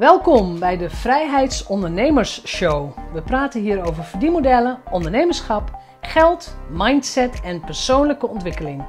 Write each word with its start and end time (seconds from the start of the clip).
Welkom 0.00 0.58
bij 0.58 0.76
de 0.76 0.90
Vrijheidsondernemers 0.90 2.46
Show. 2.46 2.90
We 3.12 3.22
praten 3.22 3.60
hier 3.60 3.84
over 3.84 4.04
verdienmodellen, 4.04 4.78
ondernemerschap, 4.90 5.76
geld, 6.00 6.56
mindset 6.70 7.40
en 7.40 7.60
persoonlijke 7.60 8.28
ontwikkeling. 8.28 8.84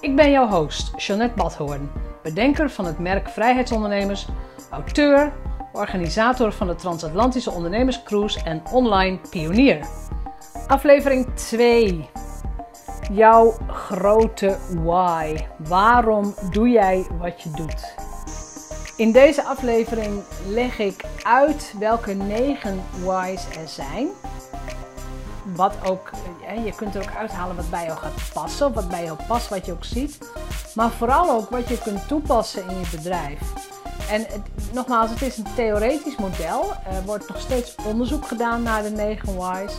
Ik 0.00 0.16
ben 0.16 0.30
jouw 0.30 0.46
host, 0.46 0.92
Jeanette 0.96 1.34
Badhoorn, 1.36 1.90
bedenker 2.22 2.70
van 2.70 2.84
het 2.84 2.98
merk 2.98 3.28
Vrijheidsondernemers, 3.28 4.26
auteur, 4.70 5.32
organisator 5.72 6.52
van 6.52 6.66
de 6.66 6.74
Transatlantische 6.74 7.50
Ondernemerscruise 7.50 8.40
en 8.44 8.62
online 8.72 9.18
pionier. 9.30 9.86
Aflevering 10.66 11.34
2. 11.34 12.08
Jouw 13.12 13.54
grote 13.66 14.56
why. 14.82 15.36
Waarom 15.58 16.34
doe 16.50 16.68
jij 16.68 17.06
wat 17.18 17.42
je 17.42 17.50
doet? 17.50 18.03
In 18.96 19.12
deze 19.12 19.44
aflevering 19.44 20.22
leg 20.48 20.78
ik 20.78 21.04
uit 21.22 21.74
welke 21.78 22.12
negen 22.12 22.82
why's 23.04 23.44
er 23.44 23.68
zijn. 23.68 24.08
Wat 25.44 25.74
ook, 25.84 26.10
je 26.64 26.72
kunt 26.76 26.94
er 26.94 27.02
ook 27.02 27.16
uithalen 27.16 27.56
wat 27.56 27.70
bij 27.70 27.84
jou 27.84 27.98
gaat 27.98 28.32
passen, 28.32 28.72
wat 28.72 28.88
bij 28.88 29.04
jou 29.04 29.18
past, 29.28 29.48
wat 29.48 29.66
je 29.66 29.72
ook 29.72 29.84
ziet. 29.84 30.18
Maar 30.74 30.90
vooral 30.90 31.30
ook 31.30 31.50
wat 31.50 31.68
je 31.68 31.78
kunt 31.78 32.08
toepassen 32.08 32.68
in 32.68 32.78
je 32.78 32.96
bedrijf. 32.96 33.40
En 34.10 34.26
nogmaals, 34.72 35.10
het 35.10 35.22
is 35.22 35.36
een 35.36 35.54
theoretisch 35.54 36.16
model. 36.16 36.72
Er 36.86 37.04
wordt 37.04 37.28
nog 37.28 37.40
steeds 37.40 37.74
onderzoek 37.86 38.26
gedaan 38.26 38.62
naar 38.62 38.82
de 38.82 38.90
negen 38.90 39.36
why's. 39.36 39.74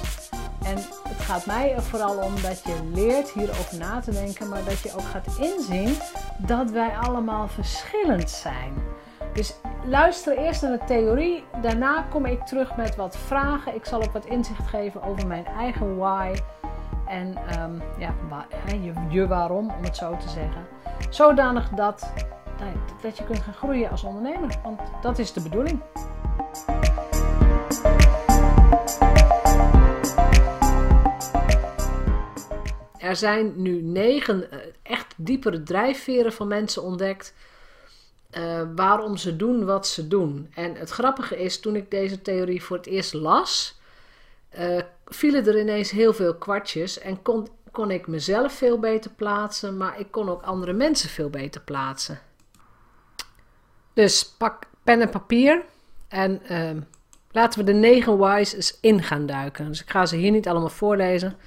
En 0.66 0.76
het 1.10 1.20
gaat 1.20 1.46
mij 1.46 1.76
er 1.76 1.84
vooral 1.84 2.18
om 2.18 2.42
dat 2.42 2.64
je 2.64 2.90
leert 2.94 3.32
hierover 3.32 3.78
na 3.78 4.00
te 4.00 4.12
denken, 4.12 4.50
maar 4.50 4.64
dat 4.64 4.80
je 4.80 4.94
ook 4.94 5.06
gaat 5.12 5.38
inzien 5.40 5.96
dat 6.38 6.72
wij 6.72 6.98
allemaal 6.98 7.48
verschillend 7.48 8.30
zijn. 8.30 8.74
Dus 9.34 9.56
luister 9.86 10.38
eerst 10.38 10.62
naar 10.62 10.72
de 10.72 10.86
theorie, 10.86 11.44
daarna 11.62 12.06
kom 12.10 12.26
ik 12.26 12.46
terug 12.46 12.76
met 12.76 12.96
wat 12.96 13.18
vragen. 13.18 13.76
Ik 13.76 13.86
zal 13.86 14.04
ook 14.04 14.12
wat 14.12 14.26
inzicht 14.26 14.68
geven 14.68 15.04
over 15.04 15.28
mijn 15.28 15.46
eigen 15.46 15.98
why 15.98 16.34
en 17.08 17.38
um, 17.60 17.82
ja, 17.98 18.14
je, 18.68 18.94
je 19.10 19.28
waarom, 19.28 19.70
om 19.78 19.84
het 19.84 19.96
zo 19.96 20.18
te 20.18 20.30
zeggen. 20.30 20.68
Zodanig 21.10 21.70
dat, 21.70 22.14
dat 23.02 23.18
je 23.18 23.24
kunt 23.24 23.40
gaan 23.40 23.54
groeien 23.54 23.90
als 23.90 24.04
ondernemer, 24.04 24.56
want 24.64 24.80
dat 25.02 25.20
is 25.20 25.34
de 25.34 25.42
bedoeling. 25.42 25.82
Er 33.06 33.16
zijn 33.16 33.54
nu 33.56 33.82
negen 33.82 34.52
eh, 34.52 34.60
echt 34.84 35.14
diepere 35.18 35.64
drijfveren 35.64 36.34
van 36.34 36.48
mensen 36.48 36.84
ontdekt 36.84 37.34
uh, 38.38 38.62
waarom 38.76 39.18
ze 39.18 39.36
doen 39.36 39.66
wat 39.66 39.88
ze 39.88 40.08
doen. 40.08 40.52
En 40.54 40.76
het 40.76 40.90
grappige 40.90 41.38
is, 41.38 41.60
toen 41.60 41.76
ik 41.76 41.92
deze 41.92 42.22
theorie 42.22 42.64
voor 42.64 42.78
het 42.78 42.86
eerst 42.86 43.14
las, 43.14 43.80
uh, 44.60 44.82
vielen 45.06 45.48
er 45.48 45.60
ineens 45.60 45.92
heel 45.92 46.14
veel 46.14 46.36
kwartjes 46.36 47.00
en 47.00 47.22
kon, 47.22 47.48
kon 47.72 47.92
ik 47.92 48.08
mezelf 48.08 48.54
veel 48.54 48.80
beter 48.80 49.12
plaatsen, 49.12 49.78
maar 49.78 50.00
ik 50.00 50.12
kon 50.12 50.30
ook 50.30 50.42
andere 50.42 50.74
mensen 50.74 51.10
veel 51.10 51.30
beter 51.30 51.62
plaatsen. 51.62 52.20
Dus 53.94 54.26
pak 54.38 54.64
pen 54.84 55.02
en 55.02 55.10
papier 55.10 55.64
en 56.08 56.42
laten 57.32 57.60
we 57.60 57.66
de 57.66 57.74
negen 57.74 58.18
whys 58.18 58.78
in 58.82 59.04
gaan 59.04 59.26
duiken. 59.26 59.68
Dus 59.68 59.82
ik 59.82 59.90
ga 59.90 60.06
ze 60.06 60.16
hier 60.16 60.32
niet 60.32 60.48
allemaal 60.48 60.70
voorlezen. 60.70 61.38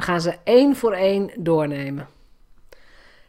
We 0.00 0.06
gaan 0.06 0.20
ze 0.20 0.34
één 0.44 0.76
voor 0.76 0.92
één 0.92 1.30
doornemen. 1.36 2.08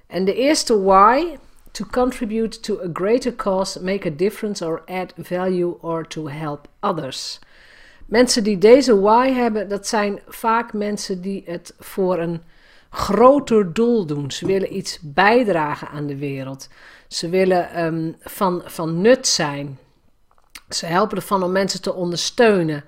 En 0.08 0.26
de 0.26 0.34
eerste 0.34 0.82
why 0.82 1.38
to 1.72 1.86
contribute 1.92 2.60
to 2.60 2.80
a 2.80 2.90
greater 2.94 3.36
cause, 3.36 3.84
make 3.84 4.08
a 4.08 4.12
difference 4.16 4.66
or 4.66 4.84
add 4.86 5.14
value 5.18 5.78
or 5.82 6.08
to 6.08 6.28
help 6.28 6.68
others. 6.80 7.40
Mensen 8.06 8.44
die 8.44 8.58
deze 8.58 9.00
why 9.00 9.32
hebben, 9.32 9.70
dat 9.70 9.88
zijn 9.88 10.20
vaak 10.28 10.74
mensen 10.74 11.22
die 11.22 11.44
het 11.46 11.74
voor 11.80 12.20
een 12.20 12.42
groter 12.90 13.74
doel 13.74 14.06
doen. 14.06 14.32
Ze 14.32 14.46
willen 14.46 14.76
iets 14.78 15.00
bijdragen 15.02 15.88
aan 15.88 16.08
de 16.08 16.18
wereld. 16.18 16.68
Ze 17.08 17.30
willen 17.30 17.84
um, 17.84 18.16
van, 18.20 18.62
van 18.66 19.02
nut 19.02 19.28
zijn. 19.28 19.78
Ze 20.70 20.86
helpen 20.86 21.18
ervan 21.18 21.44
om 21.44 21.52
mensen 21.52 21.82
te 21.82 21.94
ondersteunen. 21.94 22.84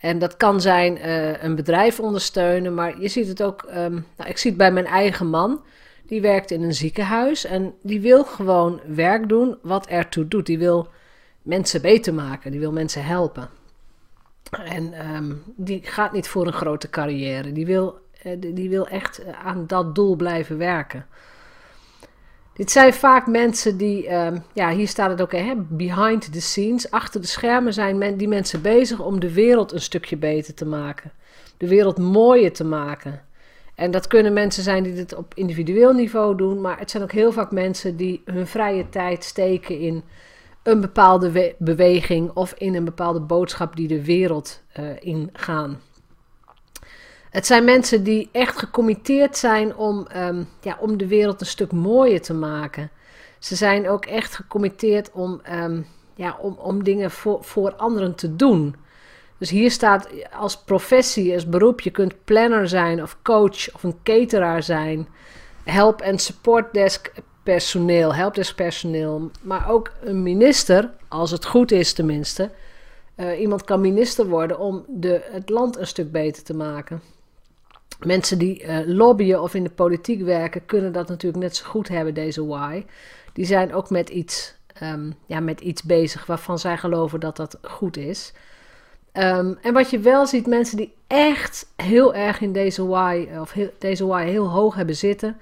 En 0.00 0.18
dat 0.18 0.36
kan 0.36 0.60
zijn 0.60 0.96
uh, 0.96 1.42
een 1.42 1.54
bedrijf 1.54 2.00
ondersteunen, 2.00 2.74
maar 2.74 3.00
je 3.00 3.08
ziet 3.08 3.28
het 3.28 3.42
ook. 3.42 3.62
Um, 3.62 4.06
nou, 4.16 4.30
ik 4.30 4.38
zie 4.38 4.50
het 4.50 4.58
bij 4.58 4.72
mijn 4.72 4.86
eigen 4.86 5.26
man. 5.26 5.62
Die 6.06 6.20
werkt 6.20 6.50
in 6.50 6.62
een 6.62 6.74
ziekenhuis 6.74 7.44
en 7.44 7.74
die 7.82 8.00
wil 8.00 8.24
gewoon 8.24 8.80
werk 8.86 9.28
doen 9.28 9.58
wat 9.62 9.86
ertoe 9.86 10.28
doet. 10.28 10.46
Die 10.46 10.58
wil 10.58 10.88
mensen 11.42 11.82
beter 11.82 12.14
maken, 12.14 12.50
die 12.50 12.60
wil 12.60 12.72
mensen 12.72 13.04
helpen. 13.04 13.48
En 14.64 15.14
um, 15.14 15.42
die 15.56 15.80
gaat 15.82 16.12
niet 16.12 16.28
voor 16.28 16.46
een 16.46 16.52
grote 16.52 16.90
carrière. 16.90 17.52
Die 17.52 17.66
wil, 17.66 17.98
uh, 18.26 18.32
die 18.38 18.68
wil 18.68 18.86
echt 18.86 19.20
uh, 19.20 19.46
aan 19.46 19.66
dat 19.66 19.94
doel 19.94 20.16
blijven 20.16 20.58
werken. 20.58 21.06
Dit 22.60 22.70
zijn 22.70 22.92
vaak 22.92 23.26
mensen 23.26 23.76
die, 23.76 24.14
um, 24.14 24.42
ja, 24.52 24.70
hier 24.70 24.88
staat 24.88 25.10
het 25.10 25.22
ook, 25.22 25.32
hè, 25.32 25.52
behind 25.56 26.32
the 26.32 26.40
scenes. 26.40 26.90
Achter 26.90 27.20
de 27.20 27.26
schermen 27.26 27.72
zijn 27.72 27.98
men, 27.98 28.16
die 28.16 28.28
mensen 28.28 28.62
bezig 28.62 29.00
om 29.00 29.20
de 29.20 29.32
wereld 29.32 29.72
een 29.72 29.80
stukje 29.80 30.16
beter 30.16 30.54
te 30.54 30.66
maken. 30.66 31.12
De 31.56 31.68
wereld 31.68 31.98
mooier 31.98 32.52
te 32.52 32.64
maken. 32.64 33.22
En 33.74 33.90
dat 33.90 34.06
kunnen 34.06 34.32
mensen 34.32 34.62
zijn 34.62 34.82
die 34.82 34.94
dit 34.94 35.14
op 35.14 35.34
individueel 35.34 35.92
niveau 35.92 36.36
doen, 36.36 36.60
maar 36.60 36.78
het 36.78 36.90
zijn 36.90 37.02
ook 37.02 37.12
heel 37.12 37.32
vaak 37.32 37.50
mensen 37.50 37.96
die 37.96 38.22
hun 38.24 38.46
vrije 38.46 38.88
tijd 38.88 39.24
steken 39.24 39.78
in 39.78 40.02
een 40.62 40.80
bepaalde 40.80 41.54
beweging 41.58 42.30
of 42.34 42.54
in 42.58 42.74
een 42.74 42.84
bepaalde 42.84 43.20
boodschap 43.20 43.76
die 43.76 43.88
de 43.88 44.04
wereld 44.04 44.62
uh, 44.80 44.86
ingaan. 44.98 45.80
Het 47.30 47.46
zijn 47.46 47.64
mensen 47.64 48.02
die 48.02 48.28
echt 48.32 48.58
gecommitteerd 48.58 49.36
zijn 49.36 49.76
om, 49.76 50.06
um, 50.16 50.48
ja, 50.60 50.76
om 50.80 50.96
de 50.96 51.06
wereld 51.06 51.40
een 51.40 51.46
stuk 51.46 51.72
mooier 51.72 52.22
te 52.22 52.34
maken. 52.34 52.90
Ze 53.38 53.56
zijn 53.56 53.88
ook 53.88 54.04
echt 54.06 54.34
gecommitteerd 54.34 55.12
om, 55.12 55.40
um, 55.52 55.86
ja, 56.14 56.36
om, 56.40 56.56
om 56.58 56.84
dingen 56.84 57.10
voor, 57.10 57.44
voor 57.44 57.74
anderen 57.74 58.14
te 58.14 58.36
doen. 58.36 58.76
Dus 59.38 59.50
hier 59.50 59.70
staat 59.70 60.08
als 60.32 60.62
professie, 60.62 61.34
als 61.34 61.48
beroep, 61.48 61.80
je 61.80 61.90
kunt 61.90 62.24
planner 62.24 62.68
zijn 62.68 63.02
of 63.02 63.16
coach 63.22 63.74
of 63.74 63.82
een 63.82 63.98
cateraar 64.02 64.62
zijn. 64.62 65.08
Help- 65.64 66.00
en 66.00 66.18
supportdesk 66.18 67.12
personeel, 67.42 68.14
helpdesk 68.14 68.56
personeel. 68.56 69.30
Maar 69.42 69.70
ook 69.70 69.92
een 70.00 70.22
minister, 70.22 70.90
als 71.08 71.30
het 71.30 71.44
goed 71.44 71.72
is 71.72 71.92
tenminste. 71.92 72.50
Uh, 73.16 73.40
iemand 73.40 73.64
kan 73.64 73.80
minister 73.80 74.26
worden 74.26 74.58
om 74.58 74.84
de, 74.88 75.28
het 75.30 75.48
land 75.48 75.78
een 75.78 75.86
stuk 75.86 76.12
beter 76.12 76.42
te 76.42 76.54
maken. 76.54 77.02
Mensen 78.06 78.38
die 78.38 78.64
uh, 78.64 78.78
lobbyen 78.86 79.42
of 79.42 79.54
in 79.54 79.62
de 79.62 79.70
politiek 79.70 80.22
werken, 80.22 80.66
kunnen 80.66 80.92
dat 80.92 81.08
natuurlijk 81.08 81.42
net 81.42 81.56
zo 81.56 81.66
goed 81.66 81.88
hebben, 81.88 82.14
deze 82.14 82.46
why. 82.46 82.84
Die 83.32 83.44
zijn 83.44 83.74
ook 83.74 83.90
met 83.90 84.08
iets, 84.08 84.54
um, 84.82 85.14
ja, 85.26 85.40
met 85.40 85.60
iets 85.60 85.82
bezig 85.82 86.26
waarvan 86.26 86.58
zij 86.58 86.76
geloven 86.76 87.20
dat 87.20 87.36
dat 87.36 87.58
goed 87.62 87.96
is. 87.96 88.32
Um, 89.12 89.58
en 89.62 89.72
wat 89.72 89.90
je 89.90 89.98
wel 89.98 90.26
ziet, 90.26 90.46
mensen 90.46 90.76
die 90.76 90.94
echt 91.06 91.66
heel 91.76 92.14
erg 92.14 92.40
in 92.40 92.52
deze 92.52 92.86
why, 92.86 93.28
of 93.40 93.52
heel, 93.52 93.70
deze 93.78 94.06
why 94.06 94.24
heel 94.24 94.48
hoog 94.48 94.74
hebben 94.74 94.96
zitten, 94.96 95.36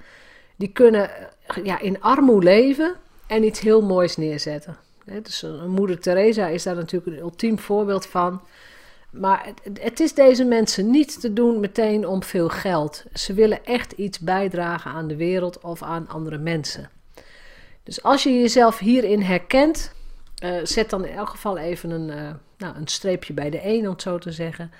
die 0.55 0.71
kunnen 0.71 1.09
ja, 1.63 1.79
in 1.79 2.01
armoede 2.01 2.45
leven 2.45 2.95
en 3.27 3.43
iets 3.43 3.59
heel 3.59 3.81
moois 3.81 4.17
neerzetten. 4.17 4.77
He, 5.05 5.21
dus 5.21 5.45
moeder 5.67 5.99
Teresa 5.99 6.47
is 6.47 6.63
daar 6.63 6.75
natuurlijk 6.75 7.15
een 7.15 7.23
ultiem 7.23 7.59
voorbeeld 7.59 8.05
van. 8.05 8.41
Maar 9.11 9.53
het, 9.73 9.99
is 9.99 10.13
deze 10.13 10.43
mensen 10.43 10.89
niet 10.89 11.21
te 11.21 11.33
doen 11.33 11.59
meteen 11.59 12.07
om 12.07 12.23
veel 12.23 12.49
geld. 12.49 13.03
Ze 13.13 13.33
willen 13.33 13.65
echt 13.65 13.91
iets 13.91 14.19
bijdragen 14.19 14.91
aan 14.91 15.07
de 15.07 15.15
wereld 15.15 15.59
of 15.59 15.83
aan 15.83 16.07
andere 16.07 16.37
mensen. 16.37 16.89
Dus 17.83 18.03
als 18.03 18.23
je 18.23 18.39
jezelf 18.39 18.79
hierin 18.79 19.21
herkent, 19.21 19.93
uh, 20.43 20.59
zet 20.63 20.89
dan 20.89 21.05
in 21.05 21.15
elk 21.15 21.29
geval 21.29 21.57
even 21.57 21.89
een, 21.89 22.09
uh, 22.09 22.31
nou, 22.57 22.75
een 22.75 22.87
streepje 22.87 23.33
bij 23.33 23.49
de 23.49 23.59
1, 23.59 23.83
om 23.83 23.91
het 23.91 24.01
zo 24.01 24.17
te 24.17 24.31
zeggen. 24.31 24.71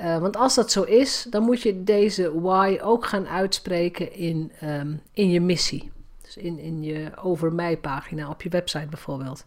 Uh, 0.00 0.18
want 0.18 0.36
als 0.36 0.54
dat 0.54 0.70
zo 0.70 0.82
is, 0.82 1.26
dan 1.30 1.42
moet 1.42 1.62
je 1.62 1.84
deze 1.84 2.40
why 2.40 2.78
ook 2.82 3.06
gaan 3.06 3.28
uitspreken 3.28 4.12
in, 4.12 4.52
um, 4.62 5.00
in 5.12 5.30
je 5.30 5.40
missie. 5.40 5.92
Dus 6.22 6.36
in, 6.36 6.58
in 6.58 6.82
je 6.82 7.10
over 7.16 7.52
mij 7.52 7.76
pagina 7.76 8.28
op 8.28 8.42
je 8.42 8.48
website 8.48 8.86
bijvoorbeeld. 8.86 9.46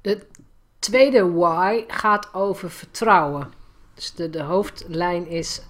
De 0.00 0.26
tweede 0.84 1.32
why 1.32 1.84
gaat 1.88 2.34
over 2.34 2.70
vertrouwen. 2.70 3.52
Dus 3.94 4.14
de, 4.14 4.30
de 4.30 4.42
hoofdlijn 4.42 5.26
is 5.26 5.62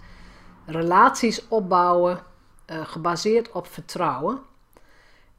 relaties 0.66 1.48
opbouwen 1.48 2.20
uh, 2.70 2.86
gebaseerd 2.86 3.52
op 3.52 3.66
vertrouwen. 3.66 4.40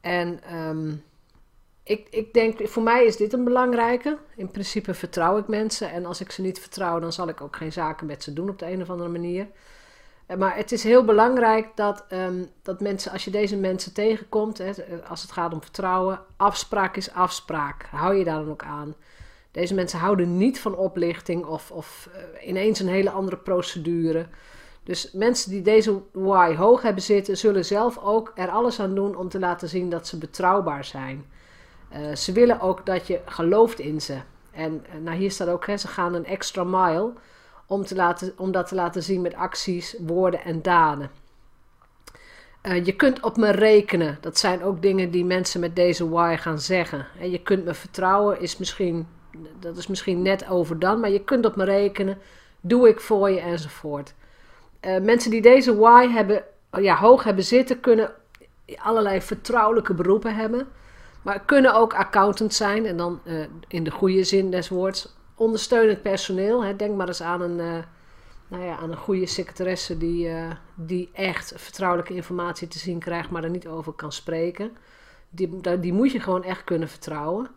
En 0.00 0.56
um, 0.56 1.04
ik, 1.82 2.06
ik 2.10 2.32
denk, 2.32 2.68
voor 2.68 2.82
mij 2.82 3.04
is 3.04 3.16
dit 3.16 3.32
een 3.32 3.44
belangrijke. 3.44 4.18
In 4.36 4.50
principe 4.50 4.94
vertrouw 4.94 5.38
ik 5.38 5.48
mensen. 5.48 5.90
En 5.90 6.06
als 6.06 6.20
ik 6.20 6.30
ze 6.30 6.42
niet 6.42 6.60
vertrouw, 6.60 6.98
dan 6.98 7.12
zal 7.12 7.28
ik 7.28 7.40
ook 7.40 7.56
geen 7.56 7.72
zaken 7.72 8.06
met 8.06 8.22
ze 8.22 8.32
doen 8.32 8.48
op 8.48 8.58
de 8.58 8.70
een 8.70 8.82
of 8.82 8.90
andere 8.90 9.10
manier. 9.10 9.46
Eh, 10.26 10.36
Maar 10.36 10.56
het 10.56 10.72
is 10.72 10.82
heel 10.82 11.04
belangrijk 11.04 11.68
dat, 11.74 12.04
ehm, 12.08 12.44
dat 12.62 12.80
mensen, 12.80 13.12
als 13.12 13.24
je 13.24 13.30
deze 13.30 13.56
mensen 13.56 13.92
tegenkomt, 13.92 14.58
hè, 14.58 14.72
als 15.08 15.22
het 15.22 15.32
gaat 15.32 15.52
om 15.52 15.62
vertrouwen, 15.62 16.20
afspraak 16.36 16.96
is 16.96 17.12
afspraak. 17.12 17.86
Hou 17.90 18.14
je 18.14 18.24
daar 18.24 18.38
dan 18.38 18.50
ook 18.50 18.62
aan. 18.62 18.94
Deze 19.56 19.74
mensen 19.74 19.98
houden 19.98 20.36
niet 20.36 20.60
van 20.60 20.76
oplichting 20.76 21.44
of, 21.44 21.70
of 21.70 22.08
eh, 22.12 22.48
ineens 22.48 22.80
een 22.80 22.88
hele 22.88 23.10
andere 23.10 23.36
procedure. 23.36 24.26
Dus 24.82 25.12
mensen 25.12 25.50
die 25.50 25.62
deze 25.62 26.02
why 26.12 26.54
hoog 26.54 26.82
hebben 26.82 27.02
zitten, 27.02 27.36
zullen 27.36 27.64
zelf 27.64 27.98
ook 27.98 28.32
er 28.34 28.48
alles 28.48 28.80
aan 28.80 28.94
doen 28.94 29.16
om 29.16 29.28
te 29.28 29.38
laten 29.38 29.68
zien 29.68 29.90
dat 29.90 30.06
ze 30.06 30.18
betrouwbaar 30.18 30.84
zijn. 30.84 31.24
Eh, 31.88 32.14
ze 32.14 32.32
willen 32.32 32.60
ook 32.60 32.86
dat 32.86 33.06
je 33.06 33.20
gelooft 33.24 33.78
in 33.78 34.00
ze. 34.00 34.18
En 34.52 34.84
eh, 34.86 35.00
nou, 35.00 35.16
hier 35.16 35.30
staat 35.30 35.48
ook, 35.48 35.66
hè, 35.66 35.76
ze 35.76 35.88
gaan 35.88 36.14
een 36.14 36.26
extra 36.26 36.64
mile 36.64 37.12
om, 37.66 37.84
te 37.84 37.94
laten, 37.94 38.32
om 38.36 38.52
dat 38.52 38.68
te 38.68 38.74
laten 38.74 39.02
zien 39.02 39.20
met 39.20 39.34
acties, 39.34 39.96
woorden 40.00 40.44
en 40.44 40.62
daden. 40.62 41.10
Je 42.84 42.96
kunt 42.96 43.22
op 43.22 43.36
me 43.36 43.50
rekenen. 43.50 44.18
Dat 44.20 44.38
zijn 44.38 44.62
ook 44.62 44.82
dingen 44.82 45.10
die 45.10 45.24
mensen 45.24 45.60
met 45.60 45.76
deze 45.76 46.08
why 46.08 46.36
gaan 46.36 46.58
zeggen. 46.58 47.06
En 47.20 47.30
je 47.30 47.42
kunt 47.42 47.64
me 47.64 47.74
vertrouwen, 47.74 48.40
is 48.40 48.56
misschien, 48.56 49.06
dat 49.60 49.76
is 49.76 49.86
misschien 49.86 50.22
net 50.22 50.48
over 50.48 50.78
dan, 50.78 51.00
maar 51.00 51.10
je 51.10 51.24
kunt 51.24 51.46
op 51.46 51.56
me 51.56 51.64
rekenen. 51.64 52.18
Doe 52.60 52.88
ik 52.88 53.00
voor 53.00 53.30
je 53.30 53.40
enzovoort. 53.40 54.14
Eh, 54.80 55.00
mensen 55.00 55.30
die 55.30 55.42
deze 55.42 55.76
why 55.76 56.08
hebben, 56.08 56.44
ja, 56.70 56.96
hoog 56.96 57.24
hebben 57.24 57.44
zitten, 57.44 57.80
kunnen 57.80 58.12
allerlei 58.76 59.20
vertrouwelijke 59.20 59.94
beroepen 59.94 60.34
hebben. 60.34 60.68
Maar 61.22 61.40
kunnen 61.40 61.74
ook 61.74 61.94
accountant 61.94 62.54
zijn. 62.54 62.86
En 62.86 62.96
dan 62.96 63.20
eh, 63.24 63.34
in 63.68 63.84
de 63.84 63.90
goede 63.90 64.24
zin 64.24 64.50
des 64.50 64.68
woords. 64.68 65.14
Ondersteunend 65.34 66.02
personeel. 66.02 66.64
Hè. 66.64 66.76
Denk 66.76 66.96
maar 66.96 67.08
eens 67.08 67.22
aan 67.22 67.40
een, 67.40 67.60
eh, 67.60 67.84
nou 68.48 68.64
ja, 68.64 68.76
aan 68.76 68.90
een 68.90 68.96
goede 68.96 69.26
secretaresse 69.26 69.98
die, 69.98 70.30
die 70.74 71.10
echt 71.12 71.52
vertrouwelijke 71.56 72.14
informatie 72.14 72.68
te 72.68 72.78
zien 72.78 72.98
krijgt, 72.98 73.30
maar 73.30 73.44
er 73.44 73.50
niet 73.50 73.66
over 73.66 73.92
kan 73.92 74.12
spreken. 74.12 74.76
Die, 75.28 75.78
die 75.80 75.92
moet 75.92 76.12
je 76.12 76.20
gewoon 76.20 76.44
echt 76.44 76.64
kunnen 76.64 76.88
vertrouwen. 76.88 77.48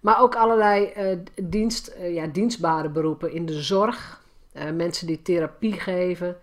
Maar 0.00 0.20
ook 0.20 0.36
allerlei 0.36 0.86
eh, 0.86 1.18
dienst, 1.42 1.86
eh, 1.86 2.14
ja, 2.14 2.26
dienstbare 2.26 2.88
beroepen 2.88 3.32
in 3.32 3.46
de 3.46 3.62
zorg. 3.62 4.22
Eh, 4.52 4.70
mensen 4.70 5.06
die 5.06 5.22
therapie 5.22 5.72
geven. 5.72 6.36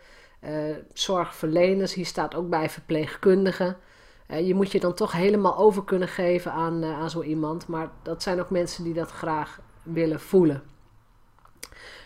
zorgverleners. 0.93 1.93
Hier 1.93 2.05
staat 2.05 2.35
ook 2.35 2.49
bij 2.49 2.69
verpleegkundigen. 2.69 3.77
Je 4.27 4.55
moet 4.55 4.71
je 4.71 4.79
dan 4.79 4.93
toch 4.93 5.11
helemaal 5.11 5.57
over 5.57 5.83
kunnen 5.83 6.07
geven 6.07 6.51
aan, 6.51 6.83
aan 6.83 7.09
zo 7.09 7.21
iemand. 7.21 7.67
Maar 7.67 7.89
dat 8.01 8.23
zijn 8.23 8.39
ook 8.39 8.49
mensen 8.49 8.83
die 8.83 8.93
dat 8.93 9.11
graag 9.11 9.59
willen 9.83 10.19
voelen. 10.19 10.63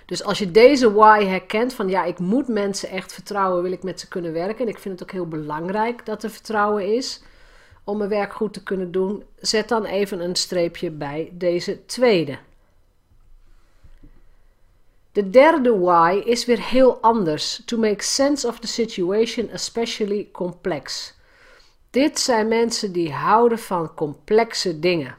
Dus 0.06 0.24
als 0.24 0.38
je 0.38 0.52
deze 0.52 0.94
why 0.94 1.26
herkent 1.26 1.74
van 1.74 1.90
ja, 1.90 2.04
ik 2.04 2.20
moet 2.20 2.48
mensen 2.48 2.90
echt 2.90 3.14
vertrouwen, 3.14 3.64
wil 3.64 3.72
ik 3.72 3.84
met 3.84 4.00
ze 4.00 4.08
kunnen 4.08 4.34
werken. 4.34 4.66
En 4.66 4.72
ik 4.72 4.80
vind 4.80 5.00
het 5.00 5.04
ook 5.04 5.16
heel 5.16 5.28
belangrijk 5.28 6.06
dat 6.06 6.24
er 6.24 6.30
vertrouwen 6.30 6.96
is 6.96 7.24
om 7.88 7.98
mijn 7.98 8.10
werk 8.10 8.34
goed 8.34 8.54
te 8.54 8.64
kunnen 8.64 8.92
doen. 8.92 9.24
Zet 9.40 9.68
dan 9.68 9.86
even 9.86 10.20
een 10.20 10.36
streepje 10.36 10.92
bij 10.92 11.30
deze 11.34 11.86
tweede. 11.86 12.38
De 15.12 15.30
derde 15.30 15.78
why 15.78 16.22
is 16.26 16.46
weer 16.46 16.62
heel 16.62 16.98
anders. 17.02 17.62
To 17.66 17.78
make 17.78 18.04
sense 18.04 18.48
of 18.48 18.60
the 18.60 18.68
situation, 18.68 19.50
especially 19.50 20.30
complex. 20.32 21.14
Dit 21.90 22.20
zijn 22.20 22.48
mensen 22.48 22.92
die 22.92 23.12
houden 23.12 23.60
van 23.60 23.94
complexe 23.94 24.80
dingen. 24.80 25.16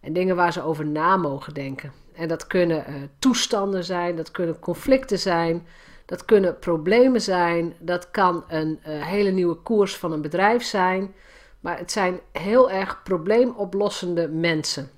En 0.00 0.12
dingen 0.12 0.36
waar 0.36 0.52
ze 0.52 0.62
over 0.62 0.86
na 0.86 1.16
mogen 1.16 1.54
denken. 1.54 1.92
En 2.12 2.28
dat 2.28 2.46
kunnen 2.46 2.86
eh, 2.86 2.94
toestanden 3.18 3.84
zijn, 3.84 4.16
dat 4.16 4.30
kunnen 4.30 4.58
conflicten 4.58 5.18
zijn, 5.18 5.66
dat 6.04 6.24
kunnen 6.24 6.58
problemen 6.58 7.20
zijn, 7.20 7.74
dat 7.78 8.10
kan 8.10 8.44
een 8.48 8.78
eh, 8.82 9.06
hele 9.06 9.30
nieuwe 9.30 9.54
koers 9.54 9.96
van 9.96 10.12
een 10.12 10.22
bedrijf 10.22 10.62
zijn. 10.62 11.14
Maar 11.60 11.78
het 11.78 11.92
zijn 11.92 12.20
heel 12.32 12.70
erg 12.70 13.02
probleemoplossende 13.02 14.28
mensen. 14.28 14.90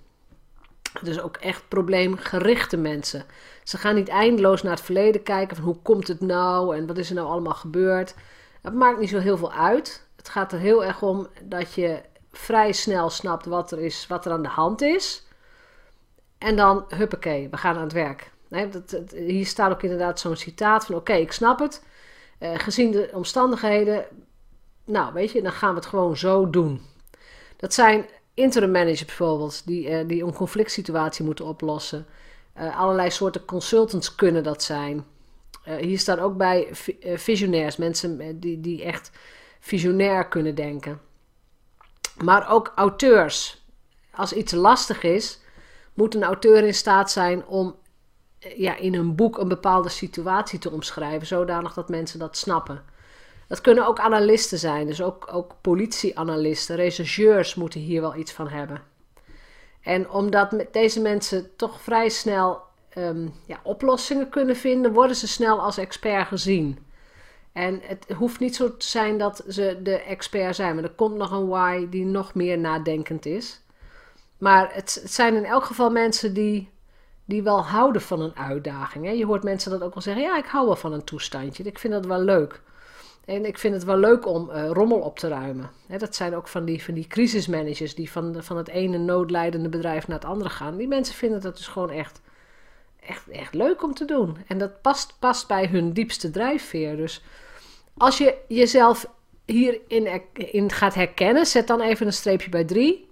Dus 1.02 1.20
ook 1.20 1.36
echt 1.36 1.68
probleemgerichte 1.68 2.76
mensen. 2.76 3.24
Ze 3.64 3.78
gaan 3.78 3.94
niet 3.94 4.08
eindeloos 4.08 4.62
naar 4.62 4.72
het 4.74 4.84
verleden 4.84 5.22
kijken 5.22 5.56
van 5.56 5.64
hoe 5.64 5.76
komt 5.82 6.08
het 6.08 6.20
nou 6.20 6.76
en 6.76 6.86
wat 6.86 6.98
is 6.98 7.08
er 7.08 7.14
nou 7.14 7.28
allemaal 7.28 7.54
gebeurd. 7.54 8.14
Het 8.62 8.74
maakt 8.74 8.98
niet 8.98 9.08
zo 9.08 9.18
heel 9.18 9.36
veel 9.36 9.52
uit. 9.52 10.06
Het 10.16 10.28
gaat 10.28 10.52
er 10.52 10.58
heel 10.58 10.84
erg 10.84 11.02
om 11.02 11.26
dat 11.42 11.74
je 11.74 12.00
vrij 12.32 12.72
snel 12.72 13.10
snapt 13.10 13.46
wat 13.46 13.72
er, 13.72 13.78
is, 13.78 14.06
wat 14.06 14.26
er 14.26 14.32
aan 14.32 14.42
de 14.42 14.48
hand 14.48 14.82
is. 14.82 15.26
En 16.38 16.56
dan, 16.56 16.84
huppakee, 16.88 17.48
we 17.48 17.56
gaan 17.56 17.76
aan 17.76 17.82
het 17.82 17.92
werk. 17.92 18.30
Dat- 18.48 19.14
hier 19.14 19.46
staat 19.46 19.72
ook 19.72 19.82
inderdaad 19.82 20.20
zo'n 20.20 20.36
citaat 20.36 20.86
van: 20.86 20.94
Oké, 20.94 21.12
ik 21.12 21.32
snap 21.32 21.58
het. 21.58 21.82
Eh, 22.38 22.58
gezien 22.58 22.90
de 22.90 23.10
omstandigheden, 23.12 24.04
nou 24.88 25.12
weet 25.12 25.32
je, 25.32 25.42
dan 25.42 25.52
gaan 25.52 25.70
we 25.70 25.76
het 25.76 25.86
gewoon 25.86 26.16
zo 26.16 26.50
doen. 26.50 26.82
Dat 27.56 27.74
zijn 27.74 28.06
interim 28.34 28.70
managers 28.70 29.04
bijvoorbeeld, 29.04 29.66
die, 29.66 29.88
eh, 29.88 30.08
die 30.08 30.24
een 30.24 30.34
conflict 30.34 30.70
situatie 30.70 31.24
moeten 31.24 31.44
oplossen. 31.44 32.06
Eh, 32.52 32.80
allerlei 32.80 33.10
soorten 33.10 33.44
consultants 33.44 34.14
kunnen 34.14 34.42
dat 34.42 34.62
zijn. 34.62 35.04
Eh, 35.64 35.76
hier 35.76 35.98
staat 35.98 36.18
ook 36.18 36.36
bij 36.36 36.68
vi- 36.72 36.98
visionairs, 37.02 37.76
mensen 37.76 38.40
die, 38.40 38.60
die 38.60 38.82
echt 38.82 39.10
visionair 39.60 40.28
kunnen 40.28 40.54
denken. 40.54 41.00
Maar 42.22 42.50
ook 42.50 42.72
auteurs. 42.74 43.66
Als 44.14 44.32
iets 44.32 44.52
lastig 44.52 45.02
is, 45.02 45.40
moet 45.94 46.14
een 46.14 46.24
auteur 46.24 46.64
in 46.64 46.74
staat 46.74 47.10
zijn 47.10 47.46
om 47.46 47.76
ja, 48.38 48.76
in 48.76 48.94
een 48.94 49.14
boek 49.14 49.38
een 49.38 49.48
bepaalde 49.48 49.88
situatie 49.88 50.58
te 50.58 50.70
omschrijven, 50.70 51.26
zodanig 51.26 51.74
dat 51.74 51.88
mensen 51.88 52.18
dat 52.18 52.36
snappen. 52.36 52.84
Dat 53.48 53.60
kunnen 53.60 53.86
ook 53.86 53.98
analisten 53.98 54.58
zijn, 54.58 54.86
dus 54.86 55.02
ook, 55.02 55.28
ook 55.32 55.54
politieanalisten, 55.60 56.76
rechercheurs 56.76 57.54
moeten 57.54 57.80
hier 57.80 58.00
wel 58.00 58.16
iets 58.16 58.32
van 58.32 58.48
hebben. 58.48 58.82
En 59.82 60.10
omdat 60.10 60.64
deze 60.72 61.00
mensen 61.00 61.56
toch 61.56 61.80
vrij 61.80 62.08
snel 62.08 62.60
ehm, 62.88 63.28
ja, 63.46 63.60
oplossingen 63.62 64.28
kunnen 64.28 64.56
vinden, 64.56 64.92
worden 64.92 65.16
ze 65.16 65.28
snel 65.28 65.60
als 65.60 65.78
expert 65.78 66.26
gezien. 66.26 66.78
En 67.52 67.80
het 67.82 68.06
hoeft 68.16 68.40
niet 68.40 68.56
zo 68.56 68.76
te 68.76 68.86
zijn 68.86 69.18
dat 69.18 69.44
ze 69.48 69.80
de 69.82 70.00
expert 70.02 70.56
zijn, 70.56 70.74
maar 70.74 70.84
er 70.84 70.90
komt 70.90 71.16
nog 71.16 71.30
een 71.30 71.48
why 71.48 71.88
die 71.88 72.04
nog 72.04 72.34
meer 72.34 72.58
nadenkend 72.58 73.26
is. 73.26 73.62
Maar 74.38 74.74
het, 74.74 74.98
het 75.02 75.12
zijn 75.12 75.34
in 75.34 75.44
elk 75.44 75.64
geval 75.64 75.90
mensen 75.90 76.34
die, 76.34 76.70
die 77.24 77.42
wel 77.42 77.62
houden 77.62 78.02
van 78.02 78.20
een 78.20 78.36
uitdaging. 78.36 79.04
Hè? 79.04 79.10
Je 79.10 79.26
hoort 79.26 79.42
mensen 79.42 79.70
dat 79.70 79.82
ook 79.82 79.94
wel 79.94 80.02
zeggen, 80.02 80.22
ja, 80.22 80.38
ik 80.38 80.46
hou 80.46 80.66
wel 80.66 80.76
van 80.76 80.92
een 80.92 81.04
toestandje, 81.04 81.62
ik 81.62 81.78
vind 81.78 81.92
dat 81.92 82.06
wel 82.06 82.20
leuk. 82.20 82.62
En 83.28 83.44
ik 83.44 83.58
vind 83.58 83.74
het 83.74 83.84
wel 83.84 83.96
leuk 83.98 84.26
om 84.26 84.50
eh, 84.50 84.68
rommel 84.70 84.98
op 84.98 85.18
te 85.18 85.28
ruimen. 85.28 85.70
Dat 85.98 86.14
zijn 86.14 86.34
ook 86.34 86.48
van 86.48 86.64
die, 86.64 86.84
van 86.84 86.94
die 86.94 87.06
crisismanagers 87.06 87.94
die 87.94 88.10
van, 88.10 88.36
van 88.38 88.56
het 88.56 88.68
ene 88.68 88.98
noodlijdende 88.98 89.68
bedrijf 89.68 90.08
naar 90.08 90.18
het 90.18 90.28
andere 90.28 90.50
gaan. 90.50 90.76
Die 90.76 90.88
mensen 90.88 91.14
vinden 91.14 91.40
dat 91.40 91.56
dus 91.56 91.66
gewoon 91.66 91.90
echt, 91.90 92.20
echt, 93.00 93.28
echt 93.30 93.54
leuk 93.54 93.82
om 93.82 93.94
te 93.94 94.04
doen. 94.04 94.36
En 94.46 94.58
dat 94.58 94.82
past, 94.82 95.14
past 95.18 95.46
bij 95.48 95.66
hun 95.66 95.92
diepste 95.92 96.30
drijfveer. 96.30 96.96
Dus 96.96 97.22
als 97.96 98.18
je 98.18 98.34
jezelf 98.48 99.10
hierin 99.44 100.06
er- 100.06 100.22
in 100.32 100.70
gaat 100.72 100.94
herkennen, 100.94 101.46
zet 101.46 101.66
dan 101.66 101.80
even 101.80 102.06
een 102.06 102.12
streepje 102.12 102.50
bij 102.50 102.64
drie. 102.64 103.06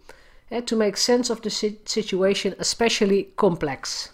To 0.65 0.77
make 0.77 0.97
sense 0.99 1.33
of 1.33 1.41
the 1.41 1.49
si- 1.49 1.81
situation, 1.85 2.55
especially 2.59 3.29
complex. 3.35 4.13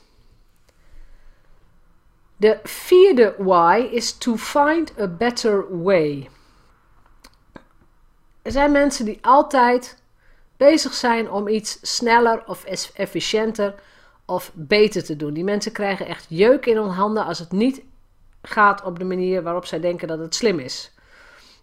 De 2.42 2.58
vierde 2.64 3.34
why 3.38 3.88
is 3.92 4.12
to 4.12 4.36
find 4.36 4.92
a 5.00 5.06
better 5.06 5.82
way. 5.82 6.30
Er 8.42 8.52
zijn 8.52 8.72
mensen 8.72 9.04
die 9.04 9.18
altijd 9.20 10.02
bezig 10.56 10.94
zijn 10.94 11.30
om 11.30 11.48
iets 11.48 11.78
sneller 11.82 12.42
of 12.46 12.64
efficiënter 12.94 13.74
of 14.24 14.50
beter 14.54 15.04
te 15.04 15.16
doen. 15.16 15.32
Die 15.34 15.44
mensen 15.44 15.72
krijgen 15.72 16.06
echt 16.06 16.26
jeuk 16.28 16.66
in 16.66 16.76
hun 16.76 16.88
handen 16.88 17.24
als 17.24 17.38
het 17.38 17.52
niet 17.52 17.82
gaat 18.42 18.82
op 18.82 18.98
de 18.98 19.04
manier 19.04 19.42
waarop 19.42 19.66
zij 19.66 19.80
denken 19.80 20.08
dat 20.08 20.18
het 20.18 20.34
slim 20.34 20.58
is. 20.58 20.92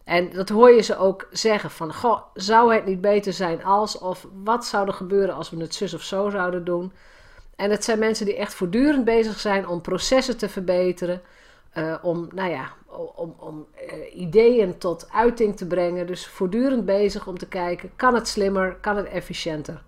En 0.04 0.30
dat 0.32 0.50
hoor 0.50 0.72
je 0.72 0.82
ze 0.82 0.98
ook 0.98 1.28
zeggen 1.32 1.72
van, 1.72 1.94
goh, 1.94 2.22
zou 2.34 2.74
het 2.74 2.86
niet 2.86 3.02
beter 3.02 3.34
zijn 3.34 3.64
als, 3.64 3.98
of 3.98 4.28
wat 4.44 4.66
zou 4.66 4.88
er 4.88 4.94
gebeuren 4.94 5.36
als 5.36 5.50
we 5.50 5.62
het 5.62 5.76
zus 5.76 5.94
of 5.94 6.04
zo 6.04 6.30
zouden 6.30 6.64
doen? 6.64 6.92
En 7.60 7.72
het 7.72 7.84
zijn 7.84 8.00
mensen 8.00 8.26
die 8.26 8.36
echt 8.36 8.54
voortdurend 8.54 9.06
bezig 9.06 9.40
zijn 9.40 9.68
om 9.68 9.82
processen 9.82 10.38
te 10.38 10.50
verbeteren, 10.50 11.22
eh, 11.72 11.96
om, 12.02 12.28
nou 12.34 12.50
ja, 12.50 12.72
om, 13.16 13.36
om 13.40 13.68
eh, 13.88 14.20
ideeën 14.20 14.78
tot 14.78 15.08
uiting 15.12 15.58
te 15.58 15.68
brengen. 15.68 16.08
Dus 16.08 16.28
voortdurend 16.28 16.86
bezig 16.86 17.28
om 17.28 17.38
te 17.38 17.48
kijken, 17.48 17.92
kan 17.96 18.14
het 18.16 18.28
slimmer, 18.28 18.76
kan 18.82 18.98
het 18.98 19.08
efficiënter? 19.08 19.82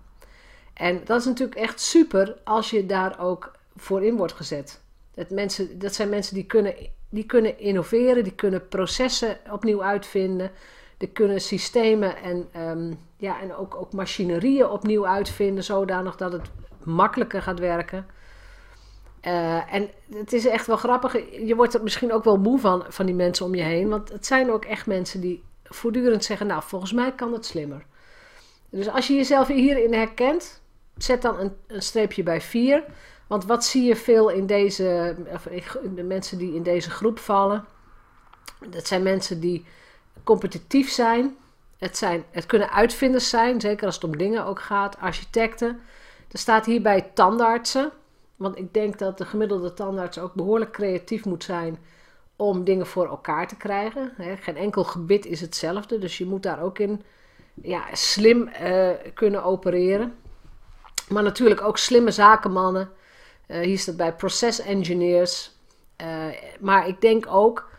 En 0.74 1.00
dat 1.04 1.20
is 1.20 1.26
natuurlijk 1.26 1.58
echt 1.58 1.80
super 1.80 2.36
als 2.44 2.70
je 2.70 2.86
daar 2.86 3.20
ook 3.20 3.52
voor 3.76 4.04
in 4.04 4.16
wordt 4.16 4.32
gezet. 4.32 4.80
Dat, 5.14 5.30
mensen, 5.30 5.78
dat 5.78 5.94
zijn 5.94 6.08
mensen 6.08 6.34
die 6.34 6.46
kunnen, 6.46 6.74
die 7.08 7.26
kunnen 7.26 7.58
innoveren, 7.58 8.24
die 8.24 8.34
kunnen 8.34 8.68
processen 8.68 9.38
opnieuw 9.50 9.82
uitvinden, 9.82 10.50
die 10.96 11.08
kunnen 11.08 11.40
systemen 11.40 12.16
en, 12.16 12.48
ehm, 12.52 12.92
ja, 13.16 13.40
en 13.40 13.54
ook, 13.54 13.74
ook 13.74 13.92
machinerieën 13.92 14.68
opnieuw 14.68 15.06
uitvinden, 15.06 15.64
zodanig 15.64 16.16
dat 16.16 16.32
het 16.32 16.50
makkelijker 16.84 17.42
gaat 17.42 17.58
werken. 17.58 18.06
Uh, 19.26 19.74
en 19.74 19.90
het 20.14 20.32
is 20.32 20.46
echt 20.46 20.66
wel 20.66 20.76
grappig. 20.76 21.12
Je 21.46 21.56
wordt 21.56 21.74
er 21.74 21.82
misschien 21.82 22.12
ook 22.12 22.24
wel 22.24 22.38
moe 22.38 22.58
van, 22.58 22.84
van 22.88 23.06
die 23.06 23.14
mensen 23.14 23.46
om 23.46 23.54
je 23.54 23.62
heen. 23.62 23.88
Want 23.88 24.08
het 24.08 24.26
zijn 24.26 24.50
ook 24.50 24.64
echt 24.64 24.86
mensen 24.86 25.20
die 25.20 25.42
voortdurend 25.64 26.24
zeggen: 26.24 26.46
Nou, 26.46 26.62
volgens 26.62 26.92
mij 26.92 27.12
kan 27.12 27.32
het 27.32 27.46
slimmer. 27.46 27.84
Dus 28.70 28.88
als 28.88 29.06
je 29.06 29.14
jezelf 29.14 29.48
hierin 29.48 29.94
herkent, 29.94 30.62
zet 30.96 31.22
dan 31.22 31.38
een, 31.38 31.56
een 31.66 31.82
streepje 31.82 32.22
bij 32.22 32.40
4. 32.40 32.84
Want 33.26 33.44
wat 33.44 33.64
zie 33.64 33.84
je 33.84 33.96
veel 33.96 34.28
in 34.28 34.46
deze, 34.46 35.16
of 35.32 35.48
de 35.94 36.02
mensen 36.02 36.38
die 36.38 36.54
in 36.54 36.62
deze 36.62 36.90
groep 36.90 37.18
vallen? 37.18 37.64
Dat 38.68 38.86
zijn 38.86 39.02
mensen 39.02 39.40
die 39.40 39.64
competitief 40.24 40.90
zijn. 40.90 41.36
Het, 41.78 41.96
zijn. 41.96 42.24
het 42.30 42.46
kunnen 42.46 42.70
uitvinders 42.70 43.28
zijn, 43.28 43.60
zeker 43.60 43.86
als 43.86 43.94
het 43.94 44.04
om 44.04 44.16
dingen 44.16 44.44
ook 44.44 44.60
gaat, 44.60 44.98
architecten. 44.98 45.80
Er 46.32 46.38
staat 46.38 46.66
hierbij 46.66 47.10
tandartsen. 47.14 47.92
Want 48.36 48.58
ik 48.58 48.74
denk 48.74 48.98
dat 48.98 49.18
de 49.18 49.24
gemiddelde 49.24 49.74
tandarts 49.74 50.18
ook 50.18 50.34
behoorlijk 50.34 50.72
creatief 50.72 51.24
moet 51.24 51.44
zijn 51.44 51.78
om 52.36 52.64
dingen 52.64 52.86
voor 52.86 53.08
elkaar 53.08 53.48
te 53.48 53.56
krijgen. 53.56 54.12
Geen 54.40 54.56
enkel 54.56 54.84
gebit 54.84 55.26
is 55.26 55.40
hetzelfde, 55.40 55.98
dus 55.98 56.18
je 56.18 56.26
moet 56.26 56.42
daar 56.42 56.62
ook 56.62 56.78
in 56.78 57.02
ja, 57.54 57.84
slim 57.92 58.50
uh, 58.62 58.90
kunnen 59.14 59.44
opereren. 59.44 60.14
Maar 61.08 61.22
natuurlijk 61.22 61.60
ook 61.60 61.78
slimme 61.78 62.10
zakenmannen. 62.10 62.90
Uh, 63.48 63.60
hier 63.60 63.78
staat 63.78 63.96
bij 63.96 64.14
process 64.14 64.60
engineers. 64.60 65.50
Uh, 66.02 66.26
maar 66.60 66.88
ik 66.88 67.00
denk 67.00 67.26
ook 67.28 67.70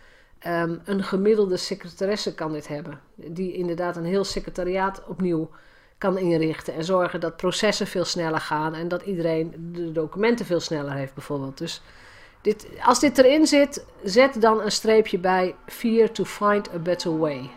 um, 0.47 0.81
een 0.85 1.03
gemiddelde 1.03 1.57
secretaresse 1.57 2.33
kan 2.35 2.51
dit 2.51 2.67
hebben. 2.67 2.99
Die 3.15 3.53
inderdaad 3.53 3.95
een 3.95 4.05
heel 4.05 4.23
secretariaat 4.23 5.03
opnieuw 5.07 5.49
kan 6.03 6.17
inrichten. 6.17 6.73
En 6.73 6.83
zorgen 6.83 7.19
dat 7.19 7.37
processen 7.37 7.87
veel 7.87 8.05
sneller 8.05 8.39
gaan. 8.39 8.75
En 8.75 8.87
dat 8.87 9.01
iedereen 9.01 9.71
de 9.71 9.91
documenten 9.91 10.45
veel 10.45 10.59
sneller 10.59 10.93
heeft 10.93 11.13
bijvoorbeeld. 11.13 11.57
Dus 11.57 11.81
dit, 12.41 12.67
als 12.81 12.99
dit 12.99 13.17
erin 13.17 13.47
zit, 13.47 13.85
zet 14.03 14.41
dan 14.41 14.61
een 14.61 14.71
streepje 14.71 15.17
bij 15.17 15.55
Fear 15.65 16.11
to 16.11 16.23
find 16.23 16.73
a 16.73 16.77
better 16.77 17.17
way. 17.17 17.49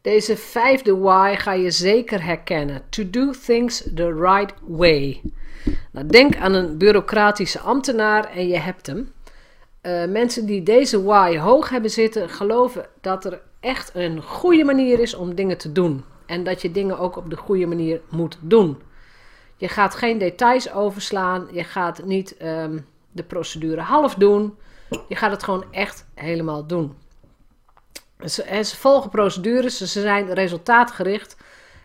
Deze 0.00 0.36
vijfde 0.36 0.96
why 0.96 1.34
ga 1.38 1.52
je 1.52 1.70
zeker 1.70 2.24
herkennen. 2.24 2.82
To 2.88 3.10
do 3.10 3.30
things 3.46 3.82
the 3.94 4.14
right 4.14 4.54
way. 4.66 5.22
Nou, 5.92 6.06
denk 6.06 6.36
aan 6.36 6.54
een 6.54 6.78
bureaucratische 6.78 7.60
ambtenaar 7.60 8.30
en 8.30 8.48
je 8.48 8.58
hebt 8.58 8.86
hem. 8.86 9.12
Uh, 9.82 10.04
mensen 10.04 10.46
die 10.46 10.62
deze 10.62 11.02
why 11.02 11.36
hoog 11.36 11.68
hebben 11.68 11.90
zitten, 11.90 12.28
geloven 12.28 12.86
dat 13.00 13.24
er 13.24 13.40
echt 13.60 13.90
een 13.94 14.22
goede 14.22 14.64
manier 14.64 15.00
is 15.00 15.14
om 15.14 15.34
dingen 15.34 15.58
te 15.58 15.72
doen. 15.72 16.04
En 16.26 16.44
dat 16.44 16.62
je 16.62 16.70
dingen 16.70 16.98
ook 16.98 17.16
op 17.16 17.30
de 17.30 17.36
goede 17.36 17.66
manier 17.66 18.00
moet 18.10 18.38
doen. 18.40 18.82
Je 19.56 19.68
gaat 19.68 19.94
geen 19.94 20.18
details 20.18 20.72
overslaan. 20.72 21.48
Je 21.52 21.64
gaat 21.64 22.04
niet 22.04 22.36
um, 22.42 22.86
de 23.12 23.22
procedure 23.22 23.80
half 23.80 24.14
doen. 24.14 24.58
Je 25.08 25.16
gaat 25.16 25.30
het 25.30 25.42
gewoon 25.42 25.64
echt 25.70 26.06
helemaal 26.14 26.66
doen. 26.66 26.94
Ze, 28.24 28.60
ze 28.64 28.76
volgen 28.76 29.10
procedures, 29.10 29.76
ze 29.76 29.86
zijn 30.00 30.34
resultaatgericht. 30.34 31.36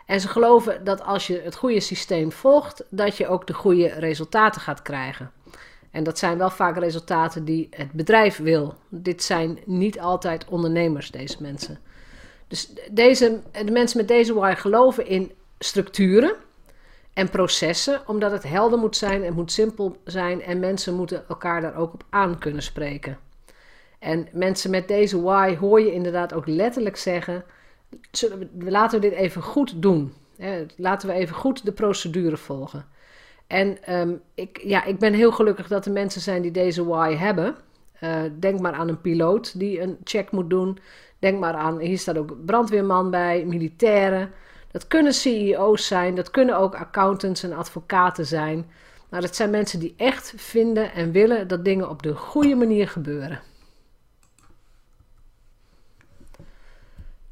En 0.06 0.20
ze 0.20 0.28
geloven 0.28 0.84
dat 0.84 1.02
als 1.02 1.26
je 1.26 1.40
het 1.40 1.56
goede 1.56 1.80
systeem 1.80 2.32
volgt, 2.32 2.84
dat 2.90 3.16
je 3.16 3.28
ook 3.28 3.46
de 3.46 3.54
goede 3.54 3.88
resultaten 3.88 4.60
gaat 4.60 4.82
krijgen. 4.82 5.30
En 5.96 6.04
dat 6.04 6.18
zijn 6.18 6.38
wel 6.38 6.50
vaak 6.50 6.78
resultaten 6.78 7.44
die 7.44 7.68
het 7.70 7.92
bedrijf 7.92 8.36
wil. 8.36 8.74
Dit 8.88 9.22
zijn 9.22 9.58
niet 9.64 10.00
altijd 10.00 10.44
ondernemers, 10.48 11.10
deze 11.10 11.36
mensen. 11.42 11.78
Dus 12.48 12.70
deze, 12.90 13.40
de 13.64 13.70
mensen 13.70 13.98
met 13.98 14.08
deze 14.08 14.34
why 14.34 14.54
geloven 14.54 15.06
in 15.06 15.32
structuren 15.58 16.34
en 17.12 17.30
processen, 17.30 18.00
omdat 18.06 18.30
het 18.30 18.42
helder 18.42 18.78
moet 18.78 18.96
zijn, 18.96 19.24
het 19.24 19.34
moet 19.34 19.52
simpel 19.52 19.96
zijn 20.04 20.42
en 20.42 20.58
mensen 20.58 20.94
moeten 20.94 21.28
elkaar 21.28 21.60
daar 21.60 21.76
ook 21.76 21.94
op 21.94 22.04
aan 22.10 22.38
kunnen 22.38 22.62
spreken. 22.62 23.18
En 23.98 24.28
mensen 24.32 24.70
met 24.70 24.88
deze 24.88 25.22
why 25.22 25.56
hoor 25.56 25.80
je 25.80 25.92
inderdaad 25.92 26.32
ook 26.32 26.46
letterlijk 26.46 26.96
zeggen: 26.96 27.44
laten 28.58 29.00
we 29.00 29.08
dit 29.08 29.18
even 29.18 29.42
goed 29.42 29.82
doen. 29.82 30.14
Laten 30.76 31.08
we 31.08 31.14
even 31.14 31.34
goed 31.34 31.64
de 31.64 31.72
procedure 31.72 32.36
volgen. 32.36 32.94
En 33.46 33.94
um, 33.94 34.20
ik, 34.34 34.60
ja, 34.62 34.84
ik 34.84 34.98
ben 34.98 35.12
heel 35.12 35.32
gelukkig 35.32 35.68
dat 35.68 35.86
er 35.86 35.92
mensen 35.92 36.20
zijn 36.20 36.42
die 36.42 36.50
deze 36.50 36.84
why 36.84 37.14
hebben. 37.14 37.56
Uh, 38.02 38.22
denk 38.38 38.60
maar 38.60 38.72
aan 38.72 38.88
een 38.88 39.00
piloot 39.00 39.58
die 39.58 39.80
een 39.80 39.96
check 40.04 40.30
moet 40.30 40.50
doen. 40.50 40.78
Denk 41.18 41.40
maar 41.40 41.54
aan, 41.54 41.78
hier 41.78 41.98
staat 41.98 42.18
ook 42.18 42.44
brandweerman 42.44 43.10
bij, 43.10 43.44
militairen. 43.44 44.30
Dat 44.70 44.86
kunnen 44.86 45.12
CEO's 45.12 45.86
zijn, 45.86 46.14
dat 46.14 46.30
kunnen 46.30 46.58
ook 46.58 46.74
accountants 46.74 47.42
en 47.42 47.52
advocaten 47.52 48.26
zijn. 48.26 48.66
Maar 49.08 49.20
dat 49.20 49.36
zijn 49.36 49.50
mensen 49.50 49.80
die 49.80 49.94
echt 49.96 50.32
vinden 50.36 50.92
en 50.92 51.12
willen 51.12 51.48
dat 51.48 51.64
dingen 51.64 51.88
op 51.88 52.02
de 52.02 52.14
goede 52.14 52.54
manier 52.54 52.88
gebeuren. 52.88 53.40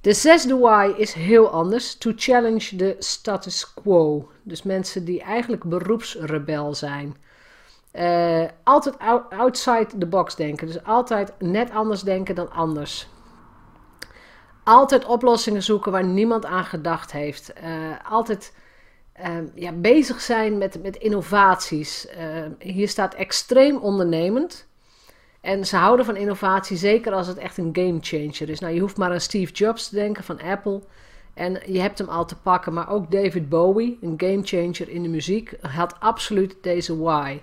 De 0.04 0.12
zesde 0.12 0.58
why 0.58 0.92
is 0.96 1.12
heel 1.12 1.48
anders. 1.50 1.94
To 1.94 2.12
challenge 2.16 2.76
the 2.76 2.96
status 2.98 3.74
quo. 3.74 4.30
Dus 4.42 4.62
mensen 4.62 5.04
die 5.04 5.22
eigenlijk 5.22 5.64
beroepsrebel 5.64 6.74
zijn. 6.74 7.16
Uh, 7.92 8.44
altijd 8.62 8.94
outside 9.28 9.86
the 9.98 10.06
box 10.06 10.36
denken. 10.36 10.66
Dus 10.66 10.84
altijd 10.84 11.32
net 11.38 11.70
anders 11.70 12.02
denken 12.02 12.34
dan 12.34 12.50
anders. 12.50 13.08
Altijd 14.64 15.04
oplossingen 15.04 15.62
zoeken 15.62 15.92
waar 15.92 16.04
niemand 16.04 16.44
aan 16.44 16.64
gedacht 16.64 17.12
heeft. 17.12 17.52
Uh, 17.62 18.10
altijd 18.10 18.54
uh, 19.20 19.36
ja, 19.54 19.72
bezig 19.72 20.20
zijn 20.20 20.58
met, 20.58 20.82
met 20.82 20.96
innovaties. 20.96 22.06
hier 22.58 22.88
staat 22.88 23.14
extreem 23.14 23.76
ondernemend. 23.76 24.66
En 25.44 25.66
ze 25.66 25.76
houden 25.76 26.06
van 26.06 26.16
innovatie, 26.16 26.76
zeker 26.76 27.12
als 27.12 27.26
het 27.26 27.36
echt 27.36 27.58
een 27.58 27.70
game 27.72 27.98
changer 28.00 28.48
is. 28.48 28.60
Nou, 28.60 28.74
je 28.74 28.80
hoeft 28.80 28.96
maar 28.96 29.10
aan 29.10 29.20
Steve 29.20 29.52
Jobs 29.52 29.88
te 29.88 29.94
denken 29.94 30.24
van 30.24 30.40
Apple. 30.40 30.82
En 31.34 31.60
je 31.66 31.80
hebt 31.80 31.98
hem 31.98 32.08
al 32.08 32.24
te 32.26 32.36
pakken. 32.36 32.72
Maar 32.72 32.90
ook 32.90 33.10
David 33.10 33.48
Bowie, 33.48 33.98
een 34.00 34.14
game 34.16 34.40
changer 34.42 34.88
in 34.88 35.02
de 35.02 35.08
muziek, 35.08 35.54
had 35.60 36.00
absoluut 36.00 36.56
deze 36.60 36.98
why. 36.98 37.40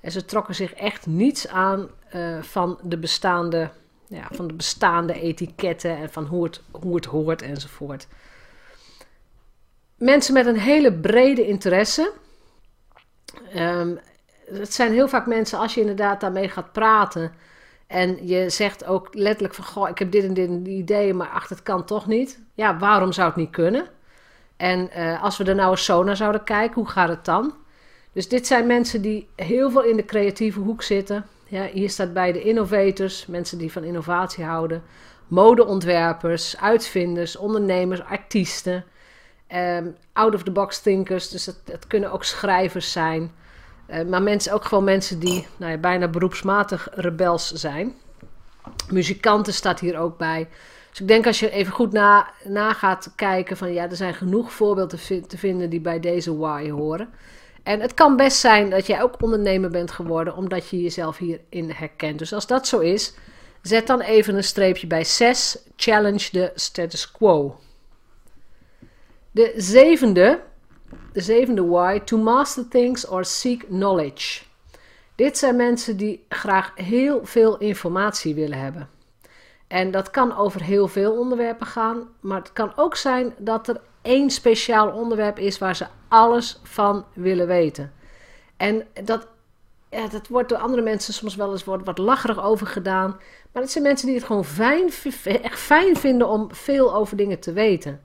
En 0.00 0.12
ze 0.12 0.24
trokken 0.24 0.54
zich 0.54 0.72
echt 0.72 1.06
niets 1.06 1.48
aan 1.48 1.88
uh, 2.14 2.42
van, 2.42 2.78
de 2.82 2.98
bestaande, 2.98 3.70
ja, 4.06 4.28
van 4.30 4.46
de 4.46 4.54
bestaande 4.54 5.20
etiketten 5.20 5.96
en 5.96 6.10
van 6.10 6.24
hoe 6.24 6.44
het, 6.44 6.60
hoe 6.70 6.94
het 6.94 7.04
hoort 7.04 7.42
enzovoort. 7.42 8.06
Mensen 9.96 10.34
met 10.34 10.46
een 10.46 10.58
hele 10.58 10.92
brede 10.92 11.46
interesse. 11.46 12.12
Um, 13.56 13.98
het 14.52 14.74
zijn 14.74 14.92
heel 14.92 15.08
vaak 15.08 15.26
mensen, 15.26 15.58
als 15.58 15.74
je 15.74 15.80
inderdaad 15.80 16.20
daarmee 16.20 16.48
gaat 16.48 16.72
praten. 16.72 17.32
En 17.86 18.26
je 18.26 18.50
zegt 18.50 18.84
ook 18.84 19.08
letterlijk 19.12 19.54
van, 19.54 19.64
goh, 19.64 19.88
ik 19.88 19.98
heb 19.98 20.12
dit 20.12 20.24
en 20.24 20.34
dit 20.34 20.66
ideeën, 20.66 21.16
maar 21.16 21.28
ach, 21.28 21.48
het 21.48 21.62
kan 21.62 21.84
toch 21.84 22.06
niet. 22.06 22.40
Ja, 22.54 22.78
waarom 22.78 23.12
zou 23.12 23.26
het 23.26 23.36
niet 23.36 23.50
kunnen? 23.50 23.86
En 24.56 24.90
uh, 24.96 25.22
als 25.22 25.36
we 25.36 25.44
er 25.44 25.54
nou 25.54 25.70
eens 25.70 25.84
zo 25.84 26.02
naar 26.02 26.16
zouden 26.16 26.44
kijken, 26.44 26.74
hoe 26.74 26.88
gaat 26.88 27.08
het 27.08 27.24
dan? 27.24 27.54
Dus 28.12 28.28
dit 28.28 28.46
zijn 28.46 28.66
mensen 28.66 29.02
die 29.02 29.28
heel 29.36 29.70
veel 29.70 29.82
in 29.82 29.96
de 29.96 30.04
creatieve 30.04 30.60
hoek 30.60 30.82
zitten. 30.82 31.26
Ja, 31.46 31.66
hier 31.72 31.90
staat 31.90 32.12
bij 32.12 32.32
de 32.32 32.42
innovators, 32.42 33.26
mensen 33.26 33.58
die 33.58 33.72
van 33.72 33.84
innovatie 33.84 34.44
houden. 34.44 34.82
Modeontwerpers, 35.28 36.60
uitvinders, 36.60 37.36
ondernemers, 37.36 38.02
artiesten. 38.02 38.84
Um, 39.54 39.96
out-of-the-box 40.12 40.80
thinkers, 40.80 41.28
dus 41.28 41.46
het, 41.46 41.60
het 41.64 41.86
kunnen 41.86 42.12
ook 42.12 42.24
schrijvers 42.24 42.92
zijn. 42.92 43.32
Uh, 43.92 44.04
maar 44.04 44.22
mensen, 44.22 44.52
ook 44.52 44.64
gewoon 44.64 44.84
mensen 44.84 45.18
die 45.18 45.46
nou 45.56 45.72
ja, 45.72 45.78
bijna 45.78 46.08
beroepsmatig 46.08 46.88
rebels 46.92 47.52
zijn. 47.52 47.94
Muzikanten 48.90 49.52
staat 49.52 49.80
hier 49.80 49.98
ook 49.98 50.18
bij. 50.18 50.48
Dus 50.90 51.00
ik 51.00 51.08
denk 51.08 51.26
als 51.26 51.40
je 51.40 51.50
even 51.50 51.72
goed 51.72 51.92
na, 51.92 52.30
na 52.44 52.72
gaat 52.72 53.12
kijken 53.16 53.56
van 53.56 53.72
ja, 53.72 53.90
er 53.90 53.96
zijn 53.96 54.14
genoeg 54.14 54.52
voorbeelden 54.52 54.98
te, 55.28 55.38
vinden 55.38 55.70
die 55.70 55.80
bij 55.80 56.00
deze 56.00 56.36
why 56.36 56.70
horen. 56.70 57.08
En 57.62 57.80
het 57.80 57.94
kan 57.94 58.16
best 58.16 58.38
zijn 58.38 58.70
dat 58.70 58.86
jij 58.86 59.02
ook 59.02 59.22
ondernemer 59.22 59.70
bent 59.70 59.90
geworden 59.90 60.36
omdat 60.36 60.68
je 60.68 60.82
jezelf 60.82 61.18
hierin 61.18 61.70
herkent. 61.70 62.18
Dus 62.18 62.32
als 62.32 62.46
dat 62.46 62.66
zo 62.66 62.78
is, 62.78 63.14
zet 63.62 63.86
dan 63.86 64.00
even 64.00 64.36
een 64.36 64.44
streepje 64.44 64.86
bij 64.86 65.04
6. 65.04 65.58
Challenge 65.76 66.30
the 66.30 66.52
status 66.54 67.12
quo. 67.12 67.60
De 69.30 69.52
zevende 69.56 70.40
de 71.12 71.20
zevende 71.20 71.66
why, 71.66 71.98
to 71.98 72.16
master 72.16 72.68
things 72.68 73.08
or 73.08 73.24
seek 73.24 73.64
knowledge. 73.68 74.42
Dit 75.14 75.38
zijn 75.38 75.56
mensen 75.56 75.96
die 75.96 76.24
graag 76.28 76.72
heel 76.74 77.20
veel 77.22 77.58
informatie 77.58 78.34
willen 78.34 78.58
hebben. 78.58 78.88
En 79.66 79.90
dat 79.90 80.10
kan 80.10 80.36
over 80.36 80.62
heel 80.62 80.88
veel 80.88 81.18
onderwerpen 81.18 81.66
gaan, 81.66 82.08
maar 82.20 82.38
het 82.38 82.52
kan 82.52 82.72
ook 82.76 82.96
zijn 82.96 83.34
dat 83.38 83.68
er 83.68 83.80
één 84.02 84.30
speciaal 84.30 84.90
onderwerp 84.90 85.38
is 85.38 85.58
waar 85.58 85.76
ze 85.76 85.86
alles 86.08 86.60
van 86.62 87.04
willen 87.12 87.46
weten. 87.46 87.92
En 88.56 88.86
dat, 89.04 89.26
ja, 89.90 90.08
dat 90.08 90.28
wordt 90.28 90.48
door 90.48 90.58
andere 90.58 90.82
mensen 90.82 91.14
soms 91.14 91.36
wel 91.36 91.52
eens 91.52 91.64
wat, 91.64 91.84
wat 91.84 91.98
lacherig 91.98 92.42
over 92.42 92.66
gedaan. 92.66 93.20
Maar 93.52 93.62
het 93.62 93.72
zijn 93.72 93.84
mensen 93.84 94.06
die 94.06 94.16
het 94.16 94.26
gewoon 94.26 94.44
fijn, 94.44 94.90
echt 95.42 95.60
fijn 95.60 95.96
vinden 95.96 96.28
om 96.28 96.54
veel 96.54 96.94
over 96.94 97.16
dingen 97.16 97.38
te 97.38 97.52
weten. 97.52 98.00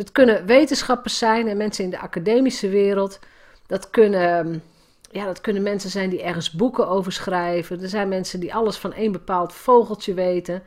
Dat 0.00 0.12
kunnen 0.12 0.46
wetenschappers 0.46 1.18
zijn 1.18 1.48
en 1.48 1.56
mensen 1.56 1.84
in 1.84 1.90
de 1.90 1.98
academische 1.98 2.68
wereld. 2.68 3.18
Dat 3.66 3.90
kunnen 3.90 4.62
ja, 5.10 5.24
dat 5.24 5.40
kunnen 5.40 5.62
mensen 5.62 5.90
zijn 5.90 6.10
die 6.10 6.22
ergens 6.22 6.50
boeken 6.50 6.88
over 6.88 7.12
schrijven. 7.12 7.82
Er 7.82 7.88
zijn 7.88 8.08
mensen 8.08 8.40
die 8.40 8.54
alles 8.54 8.76
van 8.76 8.92
één 8.92 9.12
bepaald 9.12 9.52
vogeltje 9.52 10.14
weten. 10.14 10.62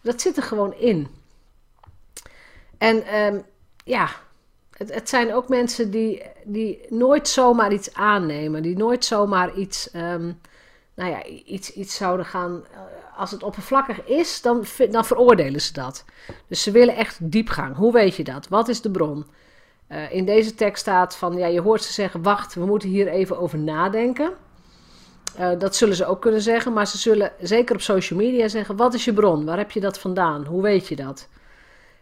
Dat 0.00 0.20
zit 0.20 0.36
er 0.36 0.42
gewoon 0.42 0.74
in. 0.74 1.08
En 2.78 3.06
ehm, 3.06 3.38
ja, 3.84 4.08
het, 4.70 4.94
het, 4.94 5.08
zijn 5.08 5.34
ook 5.34 5.48
mensen 5.48 5.90
die, 5.90 6.22
die 6.44 6.80
nooit 6.88 7.28
zomaar 7.28 7.72
iets 7.72 7.94
aannemen. 7.94 8.62
Die 8.62 8.76
nooit 8.76 9.04
zomaar 9.04 9.54
iets, 9.54 9.90
ehm, 9.90 10.32
nou 10.94 11.10
ja, 11.10 11.24
iets, 11.24 11.72
iets 11.72 11.94
zouden 11.94 12.26
gaan. 12.26 12.64
Eh, 12.72 12.80
als 13.16 13.30
het 13.30 13.42
oppervlakkig 13.42 14.04
is, 14.04 14.42
dan, 14.42 14.64
dan 14.90 15.04
veroordelen 15.04 15.60
ze 15.60 15.72
dat. 15.72 16.04
Dus 16.48 16.62
ze 16.62 16.70
willen 16.70 16.96
echt 16.96 17.18
diepgang. 17.20 17.76
Hoe 17.76 17.92
weet 17.92 18.16
je 18.16 18.24
dat? 18.24 18.48
Wat 18.48 18.68
is 18.68 18.80
de 18.80 18.90
bron? 18.90 19.26
Uh, 19.88 20.12
in 20.12 20.24
deze 20.24 20.54
tekst 20.54 20.80
staat 20.82 21.16
van, 21.16 21.36
ja, 21.36 21.46
je 21.46 21.60
hoort 21.60 21.82
ze 21.82 21.92
zeggen, 21.92 22.22
wacht, 22.22 22.54
we 22.54 22.66
moeten 22.66 22.88
hier 22.88 23.08
even 23.08 23.38
over 23.38 23.58
nadenken. 23.58 24.32
Uh, 25.40 25.50
dat 25.58 25.76
zullen 25.76 25.96
ze 25.96 26.06
ook 26.06 26.20
kunnen 26.20 26.40
zeggen, 26.40 26.72
maar 26.72 26.86
ze 26.86 26.98
zullen 26.98 27.32
zeker 27.40 27.74
op 27.74 27.80
social 27.80 28.18
media 28.18 28.48
zeggen, 28.48 28.76
wat 28.76 28.94
is 28.94 29.04
je 29.04 29.12
bron? 29.12 29.44
Waar 29.44 29.58
heb 29.58 29.70
je 29.70 29.80
dat 29.80 29.98
vandaan? 29.98 30.44
Hoe 30.44 30.62
weet 30.62 30.88
je 30.88 30.96
dat? 30.96 31.28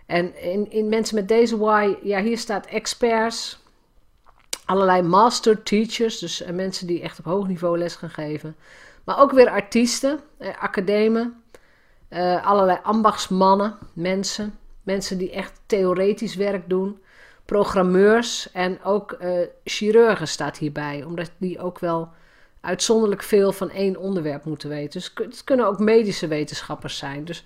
En 0.06 0.42
in, 0.42 0.70
in 0.70 0.88
mensen 0.88 1.14
met 1.14 1.28
deze 1.28 1.58
why, 1.58 1.94
ja, 2.02 2.22
hier 2.22 2.38
staat 2.38 2.66
experts, 2.66 3.61
allerlei 4.72 5.02
master 5.02 5.62
teachers, 5.62 6.18
dus 6.18 6.42
uh, 6.42 6.48
mensen 6.48 6.86
die 6.86 7.02
echt 7.02 7.18
op 7.18 7.24
hoog 7.24 7.46
niveau 7.46 7.78
les 7.78 7.94
gaan 7.94 8.10
geven. 8.10 8.56
Maar 9.04 9.20
ook 9.20 9.32
weer 9.32 9.48
artiesten, 9.48 10.20
eh, 10.38 10.48
academen, 10.62 11.42
uh, 12.10 12.46
allerlei 12.46 12.78
ambachtsmannen, 12.82 13.78
mensen, 13.92 14.58
mensen 14.82 15.18
die 15.18 15.30
echt 15.30 15.60
theoretisch 15.66 16.34
werk 16.34 16.68
doen 16.68 17.00
programmeurs 17.44 18.50
en 18.52 18.84
ook 18.84 19.16
chirurgen 19.64 20.28
staat 20.28 20.56
hierbij, 20.56 21.04
omdat 21.04 21.30
die 21.38 21.60
ook 21.60 21.78
wel 21.78 22.08
uitzonderlijk 22.60 23.22
veel 23.22 23.52
van 23.52 23.70
één 23.70 23.96
onderwerp 23.96 24.44
moeten 24.44 24.68
weten. 24.68 25.00
Dus 25.00 25.12
het 25.14 25.44
kunnen 25.44 25.66
ook 25.66 25.78
medische 25.78 26.26
wetenschappers 26.28 26.98
zijn. 26.98 27.24
Dus 27.24 27.44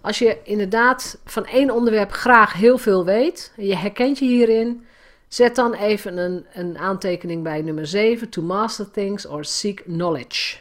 als 0.00 0.18
je 0.18 0.38
inderdaad 0.42 1.18
van 1.24 1.46
één 1.46 1.70
onderwerp 1.70 2.12
graag 2.12 2.52
heel 2.52 2.78
veel 2.78 3.04
weet, 3.04 3.52
en 3.56 3.66
je 3.66 3.76
herkent 3.76 4.18
je 4.18 4.24
hierin, 4.24 4.86
zet 5.32 5.56
dan 5.56 5.74
even 5.74 6.16
een, 6.18 6.46
een 6.52 6.78
aantekening 6.78 7.42
bij 7.42 7.62
nummer 7.62 7.86
7, 7.86 8.28
to 8.28 8.42
master 8.42 8.90
things 8.90 9.26
or 9.26 9.44
seek 9.44 9.82
knowledge. 9.84 10.58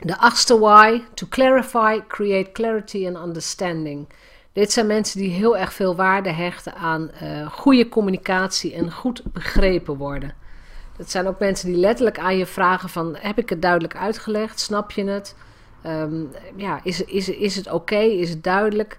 De 0.00 0.18
achtste 0.18 0.58
why, 0.58 1.02
to 1.14 1.26
clarify, 1.30 2.00
create 2.08 2.52
clarity 2.52 3.06
and 3.06 3.26
understanding. 3.26 4.08
Dit 4.52 4.72
zijn 4.72 4.86
mensen 4.86 5.20
die 5.20 5.30
heel 5.30 5.56
erg 5.56 5.72
veel 5.72 5.96
waarde 5.96 6.30
hechten 6.30 6.74
aan 6.74 7.10
uh, 7.22 7.50
goede 7.50 7.88
communicatie 7.88 8.74
en 8.74 8.92
goed 8.92 9.22
begrepen 9.32 9.96
worden. 9.96 10.34
Dat 10.96 11.10
zijn 11.10 11.26
ook 11.26 11.38
mensen 11.38 11.68
die 11.68 11.76
letterlijk 11.76 12.18
aan 12.18 12.36
je 12.36 12.46
vragen 12.46 12.88
van... 12.88 13.16
heb 13.18 13.38
ik 13.38 13.48
het 13.48 13.62
duidelijk 13.62 13.96
uitgelegd? 13.96 14.60
Snap 14.60 14.90
je 14.90 15.04
het? 15.04 15.36
Um, 15.86 16.30
ja, 16.56 16.80
is, 16.82 17.04
is, 17.04 17.28
is 17.28 17.56
het 17.56 17.70
oké? 17.70 18.00
Is 18.00 18.30
het 18.30 18.42
duidelijk? 18.42 18.98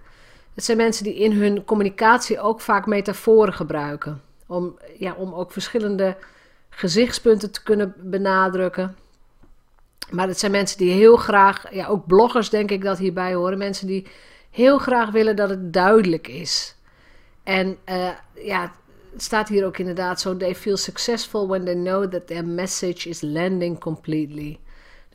Het 0.55 0.63
zijn 0.63 0.77
mensen 0.77 1.03
die 1.03 1.15
in 1.15 1.31
hun 1.31 1.63
communicatie 1.63 2.39
ook 2.39 2.61
vaak 2.61 2.85
metaforen 2.85 3.53
gebruiken. 3.53 4.21
Om, 4.47 4.79
ja, 4.97 5.13
om 5.13 5.33
ook 5.33 5.51
verschillende 5.51 6.17
gezichtspunten 6.69 7.51
te 7.51 7.63
kunnen 7.63 7.93
benadrukken. 7.97 8.95
Maar 10.09 10.27
het 10.27 10.39
zijn 10.39 10.51
mensen 10.51 10.77
die 10.77 10.91
heel 10.91 11.17
graag... 11.17 11.73
Ja, 11.73 11.87
ook 11.87 12.07
bloggers 12.07 12.49
denk 12.49 12.71
ik 12.71 12.83
dat 12.83 12.97
hierbij 12.97 13.33
horen. 13.33 13.57
Mensen 13.57 13.87
die 13.87 14.07
heel 14.49 14.77
graag 14.77 15.11
willen 15.11 15.35
dat 15.35 15.49
het 15.49 15.73
duidelijk 15.73 16.27
is. 16.27 16.75
En 17.43 17.77
uh, 17.89 18.09
ja, 18.33 18.71
het 19.11 19.23
staat 19.23 19.49
hier 19.49 19.65
ook 19.65 19.77
inderdaad 19.77 20.21
zo: 20.21 20.37
they 20.37 20.55
feel 20.55 20.77
successful 20.77 21.47
when 21.47 21.65
they 21.65 21.73
know 21.73 22.11
that 22.11 22.27
their 22.27 22.45
message 22.45 23.09
is 23.09 23.21
landing 23.21 23.79
completely. 23.79 24.59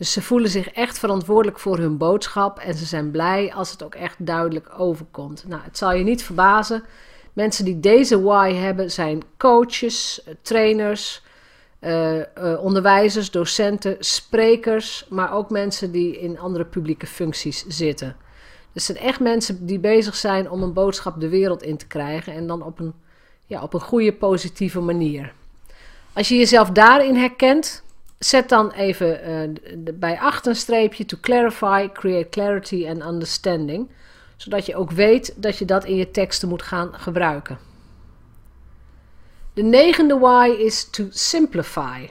Dus 0.01 0.13
ze 0.13 0.23
voelen 0.23 0.51
zich 0.51 0.71
echt 0.71 0.99
verantwoordelijk 0.99 1.59
voor 1.59 1.79
hun 1.79 1.97
boodschap 1.97 2.59
en 2.59 2.75
ze 2.75 2.85
zijn 2.85 3.11
blij 3.11 3.53
als 3.55 3.71
het 3.71 3.83
ook 3.83 3.95
echt 3.95 4.27
duidelijk 4.27 4.69
overkomt. 4.79 5.45
Nou, 5.49 5.63
het 5.63 5.79
zal 5.79 5.93
je 5.93 6.05
niet 6.05 6.23
verbazen. 6.23 6.85
Mensen 7.33 7.65
die 7.65 7.81
deze 7.81 8.23
why 8.23 8.53
hebben 8.53 8.91
zijn 8.91 9.23
coaches, 9.37 10.25
trainers, 10.43 11.23
uh, 11.81 12.17
uh, 12.17 12.25
onderwijzers, 12.61 13.31
docenten, 13.31 13.97
sprekers, 13.99 15.07
maar 15.09 15.33
ook 15.33 15.51
mensen 15.51 15.93
die 15.93 16.19
in 16.19 16.39
andere 16.39 16.65
publieke 16.65 17.07
functies 17.07 17.65
zitten. 17.69 18.17
Dus 18.73 18.89
het 18.89 18.97
zijn 18.97 19.09
echt 19.09 19.21
mensen 19.21 19.67
die 19.67 19.79
bezig 19.79 20.17
zijn 20.17 20.51
om 20.51 20.63
een 20.63 20.73
boodschap 20.73 21.21
de 21.21 21.29
wereld 21.29 21.63
in 21.63 21.77
te 21.77 21.87
krijgen 21.87 22.33
en 22.33 22.47
dan 22.47 22.63
op 22.63 22.79
een, 22.79 22.95
ja, 23.47 23.63
op 23.63 23.75
een 23.75 23.81
goede, 23.81 24.13
positieve 24.13 24.81
manier. 24.81 25.33
Als 26.13 26.29
je 26.29 26.37
jezelf 26.37 26.71
daarin 26.71 27.17
herkent, 27.17 27.83
zet 28.25 28.49
dan 28.49 28.71
even 28.71 29.29
uh, 29.29 29.95
bij 29.95 30.19
achter 30.19 30.51
een 30.51 30.57
streepje 30.57 31.05
to 31.05 31.17
clarify, 31.21 31.89
create 31.93 32.29
clarity 32.29 32.87
and 32.89 33.05
understanding, 33.05 33.91
zodat 34.37 34.67
je 34.67 34.77
ook 34.77 34.91
weet 34.91 35.35
dat 35.37 35.59
je 35.59 35.65
dat 35.65 35.85
in 35.85 35.97
je 35.97 36.11
teksten 36.11 36.49
moet 36.49 36.63
gaan 36.63 36.95
gebruiken. 36.95 37.59
De 39.53 39.63
negende 39.63 40.19
why 40.19 40.55
is 40.59 40.91
to 40.91 41.07
simplify. 41.11 42.09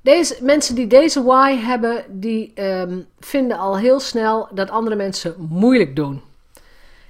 Deze, 0.00 0.38
mensen 0.40 0.74
die 0.74 0.86
deze 0.86 1.22
why 1.22 1.56
hebben, 1.56 2.04
die 2.08 2.62
um, 2.62 3.06
vinden 3.20 3.58
al 3.58 3.78
heel 3.78 4.00
snel 4.00 4.48
dat 4.52 4.70
andere 4.70 4.96
mensen 4.96 5.34
moeilijk 5.38 5.96
doen. 5.96 6.22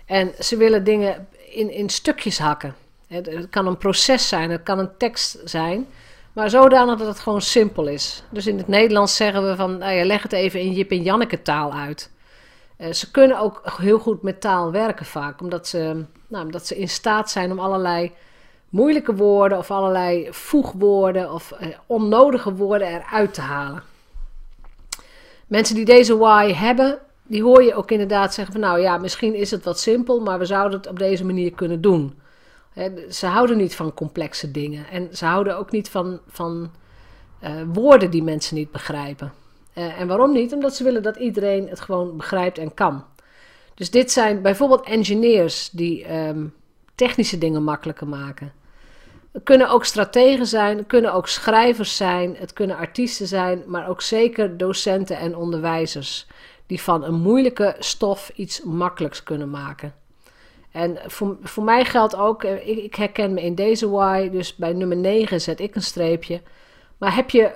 En 0.06 0.32
ze 0.38 0.56
willen 0.56 0.84
dingen 0.84 1.28
in, 1.50 1.70
in 1.70 1.88
stukjes 1.88 2.38
hakken. 2.38 2.74
Het, 3.06 3.46
kan 3.50 3.66
een 3.66 3.78
proces 3.78 4.28
zijn, 4.28 4.50
het 4.50 4.62
kan 4.62 4.78
een 4.78 4.96
tekst 4.96 5.38
zijn. 5.44 5.86
Maar 6.32 6.50
zodanig 6.50 6.98
dat 6.98 7.06
het 7.06 7.18
gewoon 7.18 7.42
simpel 7.42 7.86
is. 7.86 8.22
Dus 8.30 8.46
in 8.46 8.58
het 8.58 8.68
Nederlands 8.68 9.16
zeggen 9.16 9.48
we 9.48 9.56
van, 9.56 9.78
nou 9.78 9.92
ja, 9.92 10.04
leg 10.04 10.22
het 10.22 10.32
even 10.32 10.60
in 10.60 10.72
Jip 10.72 10.90
en 10.90 11.02
Janneke 11.02 11.42
taal 11.42 11.72
uit. 11.72 12.10
Uh, 12.78 12.92
ze 12.92 13.10
kunnen 13.10 13.38
ook 13.38 13.62
heel 13.76 13.98
goed 13.98 14.22
met 14.22 14.40
taal 14.40 14.70
werken 14.70 15.06
vaak. 15.06 15.40
Omdat 15.40 15.68
ze, 15.68 16.04
nou, 16.28 16.44
omdat 16.44 16.66
ze 16.66 16.78
in 16.78 16.88
staat 16.88 17.30
zijn 17.30 17.50
om 17.50 17.58
allerlei 17.58 18.12
moeilijke 18.68 19.14
woorden 19.14 19.58
of 19.58 19.70
allerlei 19.70 20.28
voegwoorden 20.30 21.32
of 21.32 21.52
eh, 21.52 21.68
onnodige 21.86 22.54
woorden 22.54 22.88
eruit 22.88 23.34
te 23.34 23.40
halen. 23.40 23.82
Mensen 25.46 25.74
die 25.74 25.84
deze 25.84 26.16
why 26.16 26.52
hebben, 26.52 26.98
die 27.22 27.42
hoor 27.42 27.62
je 27.62 27.74
ook 27.74 27.90
inderdaad 27.90 28.34
zeggen 28.34 28.52
van 28.52 28.62
nou 28.62 28.80
ja, 28.80 28.98
misschien 28.98 29.34
is 29.34 29.50
het 29.50 29.64
wat 29.64 29.80
simpel, 29.80 30.20
maar 30.20 30.38
we 30.38 30.44
zouden 30.44 30.78
het 30.78 30.88
op 30.88 30.98
deze 30.98 31.24
manier 31.24 31.52
kunnen 31.52 31.80
doen. 31.80 32.20
Ze 33.10 33.26
houden 33.26 33.56
niet 33.56 33.74
van 33.74 33.94
complexe 33.94 34.50
dingen 34.50 34.86
en 34.90 35.16
ze 35.16 35.24
houden 35.24 35.56
ook 35.56 35.70
niet 35.70 35.88
van, 35.88 36.20
van 36.26 36.70
uh, 37.42 37.50
woorden 37.72 38.10
die 38.10 38.22
mensen 38.22 38.56
niet 38.56 38.70
begrijpen. 38.70 39.32
Uh, 39.74 40.00
en 40.00 40.06
waarom 40.06 40.32
niet? 40.32 40.52
Omdat 40.52 40.74
ze 40.74 40.84
willen 40.84 41.02
dat 41.02 41.16
iedereen 41.16 41.68
het 41.68 41.80
gewoon 41.80 42.16
begrijpt 42.16 42.58
en 42.58 42.74
kan. 42.74 43.04
Dus 43.74 43.90
dit 43.90 44.10
zijn 44.10 44.42
bijvoorbeeld 44.42 44.86
engineers 44.86 45.70
die 45.70 46.14
um, 46.16 46.54
technische 46.94 47.38
dingen 47.38 47.62
makkelijker 47.62 48.08
maken. 48.08 48.52
Het 49.32 49.42
kunnen 49.42 49.68
ook 49.68 49.84
strategen 49.84 50.46
zijn, 50.46 50.76
het 50.76 50.86
kunnen 50.86 51.12
ook 51.12 51.28
schrijvers 51.28 51.96
zijn, 51.96 52.36
het 52.36 52.52
kunnen 52.52 52.76
artiesten 52.76 53.26
zijn, 53.26 53.62
maar 53.66 53.88
ook 53.88 54.02
zeker 54.02 54.56
docenten 54.56 55.18
en 55.18 55.36
onderwijzers 55.36 56.26
die 56.66 56.82
van 56.82 57.04
een 57.04 57.14
moeilijke 57.14 57.76
stof 57.78 58.30
iets 58.34 58.62
makkelijks 58.62 59.22
kunnen 59.22 59.50
maken. 59.50 59.94
En 60.78 60.98
voor, 61.06 61.36
voor 61.42 61.64
mij 61.64 61.84
geldt 61.84 62.16
ook, 62.16 62.44
eh, 62.44 62.68
ik, 62.68 62.78
ik 62.78 62.94
herken 62.94 63.34
me 63.34 63.42
in 63.42 63.54
deze 63.54 63.90
why, 63.90 64.30
dus 64.30 64.56
bij 64.56 64.72
nummer 64.72 64.96
9 64.96 65.40
zet 65.40 65.60
ik 65.60 65.74
een 65.74 65.82
streepje. 65.82 66.40
Maar 66.98 67.14
heb 67.14 67.30
je 67.30 67.52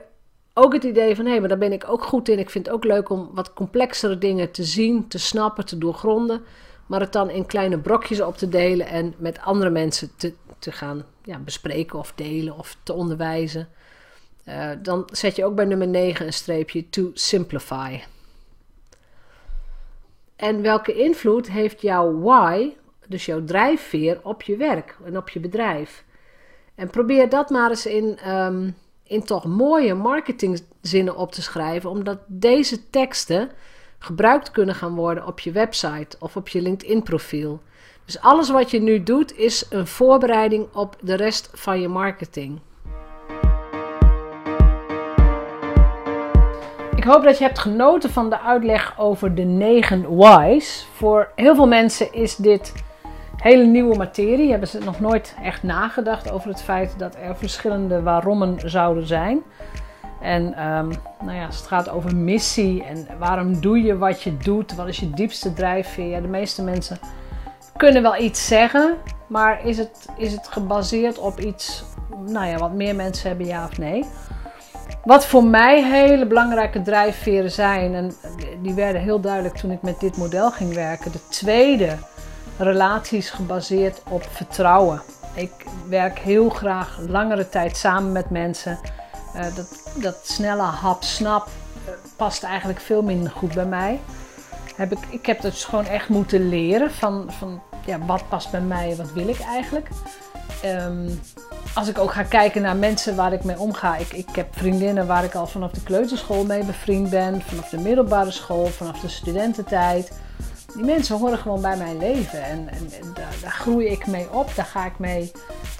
ook 0.55 0.73
het 0.73 0.85
idee 0.85 1.17
van 1.17 1.27
hé, 1.27 1.41
maar 1.41 1.49
daar 1.49 1.59
ben 1.59 1.73
ik 1.73 1.89
ook 1.89 2.05
goed 2.05 2.29
in. 2.29 2.39
Ik 2.39 2.51
vind 2.51 2.67
het 2.67 2.75
ook 2.75 2.85
leuk 2.85 3.11
om 3.11 3.31
wat 3.33 3.53
complexere 3.53 4.19
dingen 4.19 4.51
te 4.51 4.65
zien, 4.65 5.09
te 5.09 5.19
snappen, 5.19 5.67
te 5.67 5.79
doorgronden. 5.79 6.45
Maar 6.87 7.01
het 7.01 7.13
dan 7.13 7.31
in 7.31 7.47
kleine 7.47 7.79
brokjes 7.79 8.21
op 8.21 8.37
te 8.37 8.49
delen 8.49 8.87
en 8.87 9.15
met 9.17 9.41
andere 9.41 9.71
mensen 9.71 10.11
te, 10.17 10.35
te 10.59 10.73
gaan 10.73 11.05
ja, 11.25 11.39
bespreken 11.39 11.99
of 11.99 12.13
delen 12.15 12.59
of 12.59 12.77
te 12.83 12.93
onderwijzen. 12.93 13.69
Uh, 14.49 14.71
dan 14.83 15.09
zet 15.13 15.37
je 15.37 15.45
ook 15.45 15.55
bij 15.55 15.65
nummer 15.65 15.89
9 15.89 16.27
een 16.27 16.33
streepje 16.33 16.89
to 16.89 17.11
simplify. 17.15 18.01
En 20.37 20.63
welke 20.63 20.95
invloed 20.95 21.51
heeft 21.51 21.81
jouw 21.81 22.21
why, 22.21 22.73
dus 23.09 23.27
jouw 23.27 23.45
drijfveer, 23.45 24.21
op 24.23 24.43
je 24.43 24.57
werk 24.57 24.97
en 25.05 25.17
op 25.17 25.29
je 25.29 25.41
bedrijf? 25.41 26.05
En 26.75 26.91
probeer 26.91 27.29
dat 27.29 27.51
maar 27.51 27.71
eens 27.71 27.87
in, 27.87 28.19
um, 28.31 28.77
in 29.07 29.25
toch 29.25 29.45
mooie 29.45 29.95
marketingzinnen 29.95 31.17
op 31.17 31.33
te 31.33 31.43
schrijven, 31.43 31.91
omdat 31.91 32.19
deze 32.27 32.91
teksten 32.91 33.51
gebruikt 33.99 34.51
kunnen 34.51 34.75
gaan 34.75 34.95
worden 34.95 35.27
op 35.27 35.41
je 35.41 35.53
website 35.53 36.17
of 36.19 36.37
op 36.37 36.49
je 36.49 36.61
LinkedIn-profiel. 36.61 37.61
Dus 38.05 38.21
alles 38.21 38.51
wat 38.51 38.71
je 38.71 38.81
nu 38.81 39.03
doet 39.03 39.38
is 39.38 39.67
een 39.71 39.87
voorbereiding 39.87 40.67
op 40.75 40.97
de 41.01 41.15
rest 41.15 41.51
van 41.53 41.81
je 41.81 41.88
marketing. 41.88 42.61
Ik 46.97 47.05
hoop 47.05 47.23
dat 47.23 47.38
je 47.38 47.45
hebt 47.45 47.59
genoten 47.59 48.11
van 48.11 48.31
de 48.31 48.41
uitleg 48.41 48.99
over 48.99 49.35
de 49.35 49.43
9 49.43 50.17
whys. 50.17 50.87
Voor 50.95 51.33
heel 51.37 51.55
veel 51.55 51.67
mensen 51.67 52.12
is 52.12 52.37
dit 52.37 52.73
hele 53.43 53.65
nieuwe 53.65 53.97
materie. 53.97 54.51
Hebben 54.51 54.69
ze 54.69 54.79
nog 54.79 55.01
nooit 55.01 55.35
echt 55.43 55.63
nagedacht 55.63 56.31
over 56.31 56.49
het 56.49 56.63
feit 56.63 56.95
dat 56.99 57.17
er 57.23 57.37
verschillende 57.37 58.03
waarommen 58.03 58.71
zouden 58.71 59.07
zijn. 59.07 59.43
En 60.21 60.55
ehm, 60.55 60.89
nou 61.25 61.37
ja, 61.37 61.47
als 61.47 61.57
het 61.57 61.67
gaat 61.67 61.89
over 61.89 62.17
missie 62.17 62.85
en 62.85 63.07
waarom 63.19 63.61
doe 63.61 63.83
je 63.83 63.99
wat 63.99 64.23
je 64.23 64.37
doet, 64.37 64.75
wat 64.75 64.89
is 64.89 64.99
je 64.99 65.11
diepste 65.11 65.53
drijfveer? 65.53 66.07
Ja, 66.07 66.21
de 66.21 66.29
meeste 66.29 66.63
mensen 66.63 66.99
kunnen 67.77 68.03
wel 68.03 68.17
iets 68.21 68.47
zeggen, 68.47 68.95
maar 69.27 69.67
is 69.67 69.79
het, 69.79 70.07
is 70.17 70.33
het 70.33 70.49
gebaseerd 70.49 71.19
op 71.19 71.41
iets, 71.41 71.85
nou 72.27 72.47
ja, 72.47 72.57
wat 72.59 72.73
meer 72.73 72.95
mensen 72.95 73.29
hebben, 73.29 73.47
ja 73.47 73.65
of 73.65 73.79
nee? 73.79 74.05
Wat 75.05 75.27
voor 75.27 75.45
mij 75.45 75.85
hele 75.85 76.27
belangrijke 76.27 76.83
drijfveren 76.83 77.51
zijn, 77.51 77.95
en 77.95 78.13
die 78.63 78.75
werden 78.75 79.03
heel 79.03 79.21
duidelijk 79.21 79.55
toen 79.55 79.71
ik 79.71 79.83
met 79.83 80.01
dit 80.01 80.17
model 80.17 80.51
ging 80.51 80.75
werken. 80.75 81.13
De 81.13 81.29
tweede, 81.29 81.97
relaties 82.62 83.31
gebaseerd 83.31 84.03
op 84.09 84.22
vertrouwen. 84.31 85.03
Ik 85.35 85.53
werk 85.88 86.18
heel 86.18 86.48
graag 86.48 86.98
langere 87.09 87.48
tijd 87.48 87.77
samen 87.77 88.12
met 88.12 88.31
mensen. 88.31 88.79
Uh, 89.37 89.42
dat, 89.55 89.90
dat 89.94 90.18
snelle 90.22 90.62
hap-snap 90.62 91.46
uh, 91.46 91.94
past 92.16 92.42
eigenlijk 92.42 92.81
veel 92.81 93.03
minder 93.03 93.33
goed 93.33 93.55
bij 93.55 93.66
mij. 93.66 94.01
Heb 94.77 94.92
ik, 94.92 94.98
ik 95.09 95.27
heb 95.27 95.40
dus 95.40 95.64
gewoon 95.64 95.87
echt 95.87 96.09
moeten 96.09 96.48
leren 96.48 96.90
van, 96.90 97.33
van 97.38 97.62
ja, 97.87 97.98
wat 97.98 98.29
past 98.29 98.51
bij 98.51 98.61
mij, 98.61 98.96
wat 98.96 99.12
wil 99.12 99.29
ik 99.29 99.40
eigenlijk. 99.40 99.88
Um, 100.64 101.20
als 101.75 101.88
ik 101.88 101.98
ook 101.98 102.12
ga 102.12 102.22
kijken 102.22 102.62
naar 102.62 102.77
mensen 102.77 103.16
waar 103.16 103.33
ik 103.33 103.44
mee 103.44 103.59
omga. 103.59 103.96
Ik, 103.96 104.12
ik 104.12 104.29
heb 104.33 104.48
vriendinnen 104.51 105.07
waar 105.07 105.25
ik 105.25 105.35
al 105.35 105.46
vanaf 105.46 105.70
de 105.70 105.83
kleuterschool 105.83 106.44
mee 106.44 106.64
bevriend 106.64 107.11
ben. 107.11 107.42
Vanaf 107.42 107.68
de 107.68 107.79
middelbare 107.79 108.31
school, 108.31 108.66
vanaf 108.66 109.01
de 109.01 109.09
studententijd. 109.09 110.12
Die 110.75 110.85
mensen 110.85 111.19
horen 111.19 111.39
gewoon 111.39 111.61
bij 111.61 111.77
mijn 111.77 111.99
leven. 111.99 112.43
En, 112.43 112.69
en, 112.69 113.13
daar, 113.15 113.35
daar, 113.43 113.51
groei 113.51 113.87
ik 113.87 114.07
mee 114.07 114.33
op. 114.33 114.55
Daar 114.57 114.65
ga 114.65 114.87
ik 114.87 114.99
mee 114.99 115.33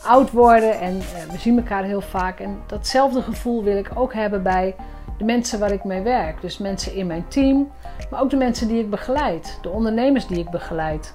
oud 0.03 0.31
worden. 0.31 0.81
En 0.81 0.97
uh, 0.97 1.03
we 1.31 1.39
zien 1.39 1.57
elkaar 1.57 1.85
heel 1.85 2.01
vaak. 2.01 2.41
En 2.41 2.63
datzelfde 2.67 3.23
gevoel 3.23 3.63
wil 3.63 3.77
ik 3.77 3.91
ook 3.95 4.15
hebben 4.15 4.43
bij 4.43 4.75
de 5.19 5.25
mensen 5.25 5.59
waar 5.59 5.73
ik 5.73 5.85
mee 5.85 6.03
werk. 6.03 6.41
Dus 6.41 6.59
mensen 6.59 6.95
in 6.95 7.07
mijn 7.07 7.29
team. 7.29 7.71
Maar 8.11 8.21
ook 8.21 8.31
de 8.31 8.37
mensen 8.37 8.69
die 8.69 8.81
ik 8.81 8.91
begeleid. 8.91 9.59
De 9.63 9.69
ondernemers 9.69 10.27
die 10.27 10.39
ik 10.39 10.51
begeleid. 10.51 11.15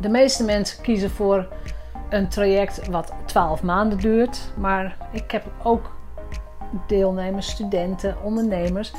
De 0.00 0.08
meeste 0.08 0.44
mensen 0.44 0.82
kiezen 0.82 1.10
voor 1.10 1.48
een 2.08 2.28
traject 2.28 2.88
wat 2.88 3.12
12 3.24 3.62
maanden 3.62 3.98
duurt. 3.98 4.40
Maar 4.56 4.96
ik 5.12 5.30
heb 5.30 5.44
ook 5.62 5.94
deelnemers, 6.86 7.50
studenten, 7.50 8.16
ondernemers 8.22 8.92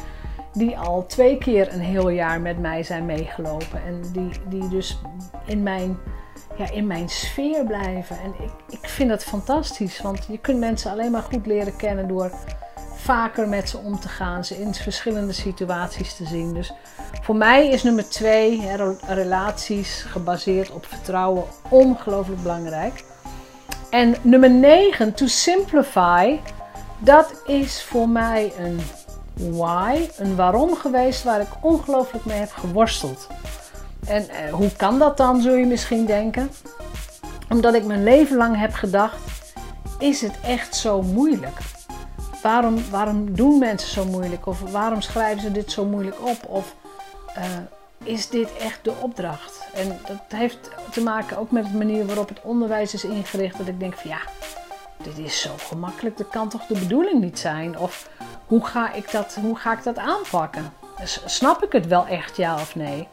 die 0.57 0.77
al 0.77 1.05
twee 1.05 1.37
keer 1.37 1.73
een 1.73 1.79
heel 1.79 2.09
jaar 2.09 2.41
met 2.41 2.59
mij 2.59 2.83
zijn 2.83 3.05
meegelopen. 3.05 3.83
En 3.85 4.01
die, 4.11 4.31
die 4.49 4.67
dus 4.69 4.99
in 5.45 5.63
mijn, 5.63 5.97
ja, 6.57 6.71
in 6.71 6.87
mijn 6.87 7.09
sfeer 7.09 7.65
blijven. 7.65 8.19
En 8.19 8.33
ik, 8.43 8.79
ik 8.81 8.89
vind 8.89 9.09
dat 9.09 9.23
fantastisch, 9.23 10.01
want 10.01 10.25
je 10.29 10.37
kunt 10.37 10.59
mensen 10.59 10.91
alleen 10.91 11.11
maar 11.11 11.21
goed 11.21 11.45
leren 11.45 11.75
kennen 11.75 12.07
door 12.07 12.31
vaker 12.95 13.47
met 13.47 13.69
ze 13.69 13.77
om 13.77 13.99
te 13.99 14.09
gaan, 14.09 14.45
ze 14.45 14.61
in 14.61 14.73
verschillende 14.73 15.33
situaties 15.33 16.15
te 16.15 16.25
zien. 16.25 16.53
Dus 16.53 16.73
voor 17.21 17.35
mij 17.35 17.69
is 17.69 17.83
nummer 17.83 18.09
twee, 18.09 18.61
relaties 19.07 20.01
gebaseerd 20.07 20.71
op 20.71 20.85
vertrouwen, 20.85 21.43
ongelooflijk 21.69 22.41
belangrijk. 22.41 23.03
En 23.89 24.15
nummer 24.21 24.49
9, 24.49 25.13
to 25.13 25.27
simplify, 25.27 26.37
dat 26.99 27.41
is 27.45 27.83
voor 27.83 28.09
mij 28.09 28.53
een 28.59 28.79
why, 29.37 30.09
een 30.17 30.35
waarom 30.35 30.75
geweest 30.75 31.23
waar 31.23 31.41
ik 31.41 31.47
ongelooflijk 31.61 32.25
mee 32.25 32.39
heb 32.39 32.51
geworsteld. 32.51 33.27
En 34.07 34.29
eh, 34.29 34.53
hoe 34.53 34.71
kan 34.71 34.99
dat 34.99 35.17
dan, 35.17 35.41
zul 35.41 35.53
je 35.53 35.65
misschien 35.65 36.05
denken? 36.05 36.51
Omdat 37.49 37.73
ik 37.73 37.85
mijn 37.85 38.03
leven 38.03 38.37
lang 38.37 38.59
heb 38.59 38.73
gedacht: 38.73 39.17
is 39.99 40.21
het 40.21 40.33
echt 40.43 40.75
zo 40.75 41.01
moeilijk? 41.01 41.57
Waarom, 42.41 42.89
waarom 42.89 43.35
doen 43.35 43.59
mensen 43.59 43.89
zo 43.89 44.05
moeilijk? 44.05 44.45
Of 44.45 44.71
waarom 44.71 45.01
schrijven 45.01 45.41
ze 45.41 45.51
dit 45.51 45.71
zo 45.71 45.85
moeilijk 45.85 46.15
op? 46.21 46.47
Of 46.47 46.75
uh, 47.37 47.43
is 48.03 48.29
dit 48.29 48.57
echt 48.57 48.79
de 48.81 48.93
opdracht? 49.01 49.67
En 49.73 49.99
dat 50.07 50.39
heeft 50.39 50.69
te 50.91 51.01
maken 51.01 51.37
ook 51.37 51.51
met 51.51 51.71
de 51.71 51.77
manier 51.77 52.05
waarop 52.05 52.29
het 52.29 52.41
onderwijs 52.41 52.93
is 52.93 53.03
ingericht. 53.03 53.57
Dat 53.57 53.67
ik 53.67 53.79
denk 53.79 53.93
van 53.93 54.09
ja, 54.09 54.19
dit 55.03 55.17
is 55.17 55.41
zo 55.41 55.49
gemakkelijk, 55.57 56.17
dat 56.17 56.29
kan 56.29 56.49
toch 56.49 56.65
de 56.65 56.79
bedoeling 56.79 57.21
niet 57.21 57.39
zijn? 57.39 57.77
Of 57.77 58.09
hoe 58.47 58.65
ga 58.65 58.93
ik 58.93 59.11
dat, 59.11 59.37
hoe 59.41 59.57
ga 59.57 59.73
ik 59.73 59.83
dat 59.83 59.97
aanpakken? 59.97 60.73
Snap 61.25 61.63
ik 61.63 61.71
het 61.71 61.87
wel 61.87 62.07
echt, 62.07 62.37
ja 62.37 62.53
of 62.53 62.75
nee? 62.75 63.07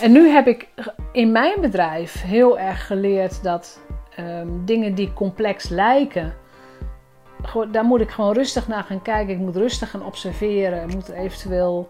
En 0.00 0.12
nu 0.12 0.28
heb 0.28 0.46
ik 0.46 0.68
in 1.12 1.32
mijn 1.32 1.60
bedrijf 1.60 2.22
heel 2.22 2.58
erg 2.58 2.86
geleerd 2.86 3.42
dat 3.42 3.80
um, 4.18 4.64
dingen 4.64 4.94
die 4.94 5.12
complex 5.12 5.68
lijken, 5.68 6.34
daar 7.70 7.84
moet 7.84 8.00
ik 8.00 8.10
gewoon 8.10 8.32
rustig 8.32 8.68
naar 8.68 8.82
gaan 8.82 9.02
kijken. 9.02 9.34
Ik 9.34 9.40
moet 9.40 9.56
rustig 9.56 9.90
gaan 9.90 10.04
observeren. 10.04 10.82
Ik 10.82 10.94
moet 10.94 11.08
eventueel 11.08 11.88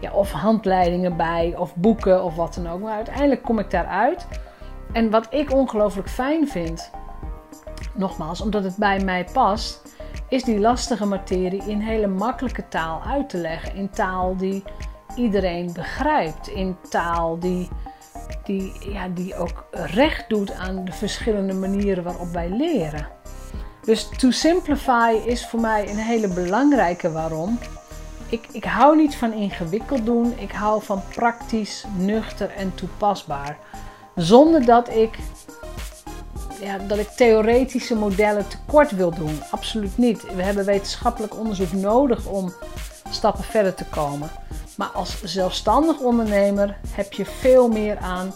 ja, 0.00 0.12
of 0.12 0.32
handleidingen 0.32 1.16
bij, 1.16 1.54
of 1.56 1.76
boeken 1.76 2.24
of 2.24 2.36
wat 2.36 2.54
dan 2.54 2.72
ook. 2.72 2.80
Maar 2.80 2.94
uiteindelijk 2.94 3.42
kom 3.42 3.58
ik 3.58 3.70
daaruit. 3.70 4.26
En 4.92 5.10
wat 5.10 5.26
ik 5.30 5.52
ongelooflijk 5.52 6.08
fijn 6.08 6.48
vind, 6.48 6.90
nogmaals, 7.94 8.40
omdat 8.40 8.64
het 8.64 8.76
bij 8.76 9.04
mij 9.04 9.26
past, 9.32 9.83
is 10.28 10.42
die 10.42 10.60
lastige 10.60 11.06
materie 11.06 11.62
in 11.66 11.80
hele 11.80 12.06
makkelijke 12.06 12.68
taal 12.68 13.02
uit 13.06 13.28
te 13.28 13.38
leggen. 13.38 13.74
In 13.74 13.90
taal 13.90 14.36
die 14.36 14.62
iedereen 15.16 15.72
begrijpt. 15.72 16.48
In 16.48 16.76
taal 16.88 17.38
die, 17.38 17.68
die, 18.44 18.92
ja, 18.92 19.08
die 19.08 19.36
ook 19.36 19.64
recht 19.72 20.28
doet 20.28 20.52
aan 20.52 20.84
de 20.84 20.92
verschillende 20.92 21.54
manieren 21.54 22.04
waarop 22.04 22.32
wij 22.32 22.50
leren. 22.50 23.08
Dus 23.84 24.08
to 24.08 24.30
simplify 24.30 25.16
is 25.24 25.46
voor 25.46 25.60
mij 25.60 25.90
een 25.90 25.96
hele 25.96 26.28
belangrijke 26.28 27.12
waarom. 27.12 27.58
Ik, 28.28 28.46
ik 28.52 28.64
hou 28.64 28.96
niet 28.96 29.16
van 29.16 29.32
ingewikkeld 29.32 30.06
doen. 30.06 30.34
Ik 30.38 30.52
hou 30.52 30.82
van 30.82 31.02
praktisch, 31.14 31.84
nuchter 31.96 32.50
en 32.50 32.74
toepasbaar. 32.74 33.58
Zonder 34.14 34.64
dat 34.64 34.88
ik 34.88 35.18
ja, 36.64 36.78
dat 36.78 36.98
ik 36.98 37.08
theoretische 37.08 37.94
modellen 37.94 38.48
tekort 38.48 38.90
wil 38.90 39.10
doen. 39.10 39.38
Absoluut 39.50 39.98
niet. 39.98 40.34
We 40.34 40.42
hebben 40.42 40.64
wetenschappelijk 40.64 41.38
onderzoek 41.38 41.72
nodig 41.72 42.26
om 42.26 42.52
stappen 43.10 43.44
verder 43.44 43.74
te 43.74 43.84
komen. 43.84 44.30
Maar 44.76 44.88
als 44.88 45.22
zelfstandig 45.22 45.98
ondernemer 45.98 46.76
heb 46.88 47.12
je 47.12 47.24
veel 47.24 47.68
meer 47.68 47.98
aan 47.98 48.32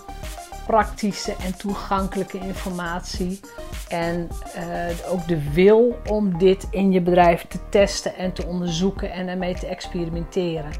praktische 0.66 1.36
en 1.44 1.56
toegankelijke 1.56 2.38
informatie. 2.38 3.40
En 3.88 4.28
uh, 4.56 5.12
ook 5.12 5.28
de 5.28 5.52
wil 5.52 5.96
om 6.06 6.38
dit 6.38 6.66
in 6.70 6.92
je 6.92 7.00
bedrijf 7.00 7.46
te 7.46 7.58
testen 7.68 8.16
en 8.16 8.32
te 8.32 8.46
onderzoeken 8.46 9.12
en 9.12 9.28
ermee 9.28 9.54
te 9.54 9.66
experimenteren. 9.66 10.72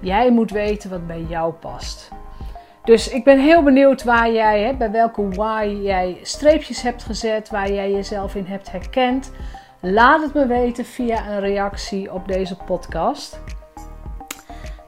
Jij 0.00 0.30
moet 0.30 0.50
weten 0.50 0.90
wat 0.90 1.06
bij 1.06 1.22
jou 1.28 1.52
past. 1.52 2.10
Dus 2.86 3.08
ik 3.08 3.24
ben 3.24 3.40
heel 3.40 3.62
benieuwd 3.62 4.04
waar 4.04 4.32
jij, 4.32 4.62
hè, 4.62 4.74
bij 4.74 4.90
welke 4.90 5.28
why 5.28 5.78
jij 5.82 6.18
streepjes 6.22 6.82
hebt 6.82 7.02
gezet, 7.02 7.50
waar 7.50 7.72
jij 7.72 7.90
jezelf 7.90 8.34
in 8.34 8.46
hebt 8.46 8.70
herkend. 8.72 9.30
Laat 9.80 10.22
het 10.22 10.34
me 10.34 10.46
weten 10.46 10.84
via 10.84 11.28
een 11.28 11.40
reactie 11.40 12.12
op 12.12 12.28
deze 12.28 12.56
podcast. 12.56 13.40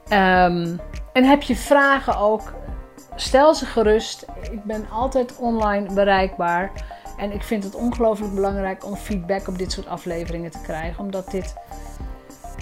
Um, 0.03 0.79
en 1.13 1.23
heb 1.23 1.41
je 1.41 1.55
vragen 1.55 2.17
ook, 2.17 2.53
stel 3.15 3.55
ze 3.55 3.65
gerust. 3.65 4.25
Ik 4.51 4.63
ben 4.63 4.89
altijd 4.89 5.37
online 5.37 5.93
bereikbaar. 5.93 6.71
En 7.17 7.31
ik 7.31 7.43
vind 7.43 7.63
het 7.63 7.75
ongelooflijk 7.75 8.33
belangrijk 8.33 8.85
om 8.85 8.95
feedback 8.95 9.47
op 9.47 9.57
dit 9.57 9.71
soort 9.71 9.87
afleveringen 9.87 10.51
te 10.51 10.61
krijgen. 10.61 11.03
Omdat 11.03 11.31
dit, 11.31 11.55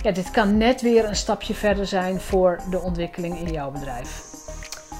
ja, 0.01 0.11
dit 0.11 0.31
kan 0.31 0.57
net 0.57 0.81
weer 0.81 1.05
een 1.05 1.15
stapje 1.15 1.53
verder 1.53 1.85
zijn 1.85 2.21
voor 2.21 2.59
de 2.69 2.79
ontwikkeling 2.79 3.39
in 3.39 3.53
jouw 3.53 3.71
bedrijf 3.71 4.26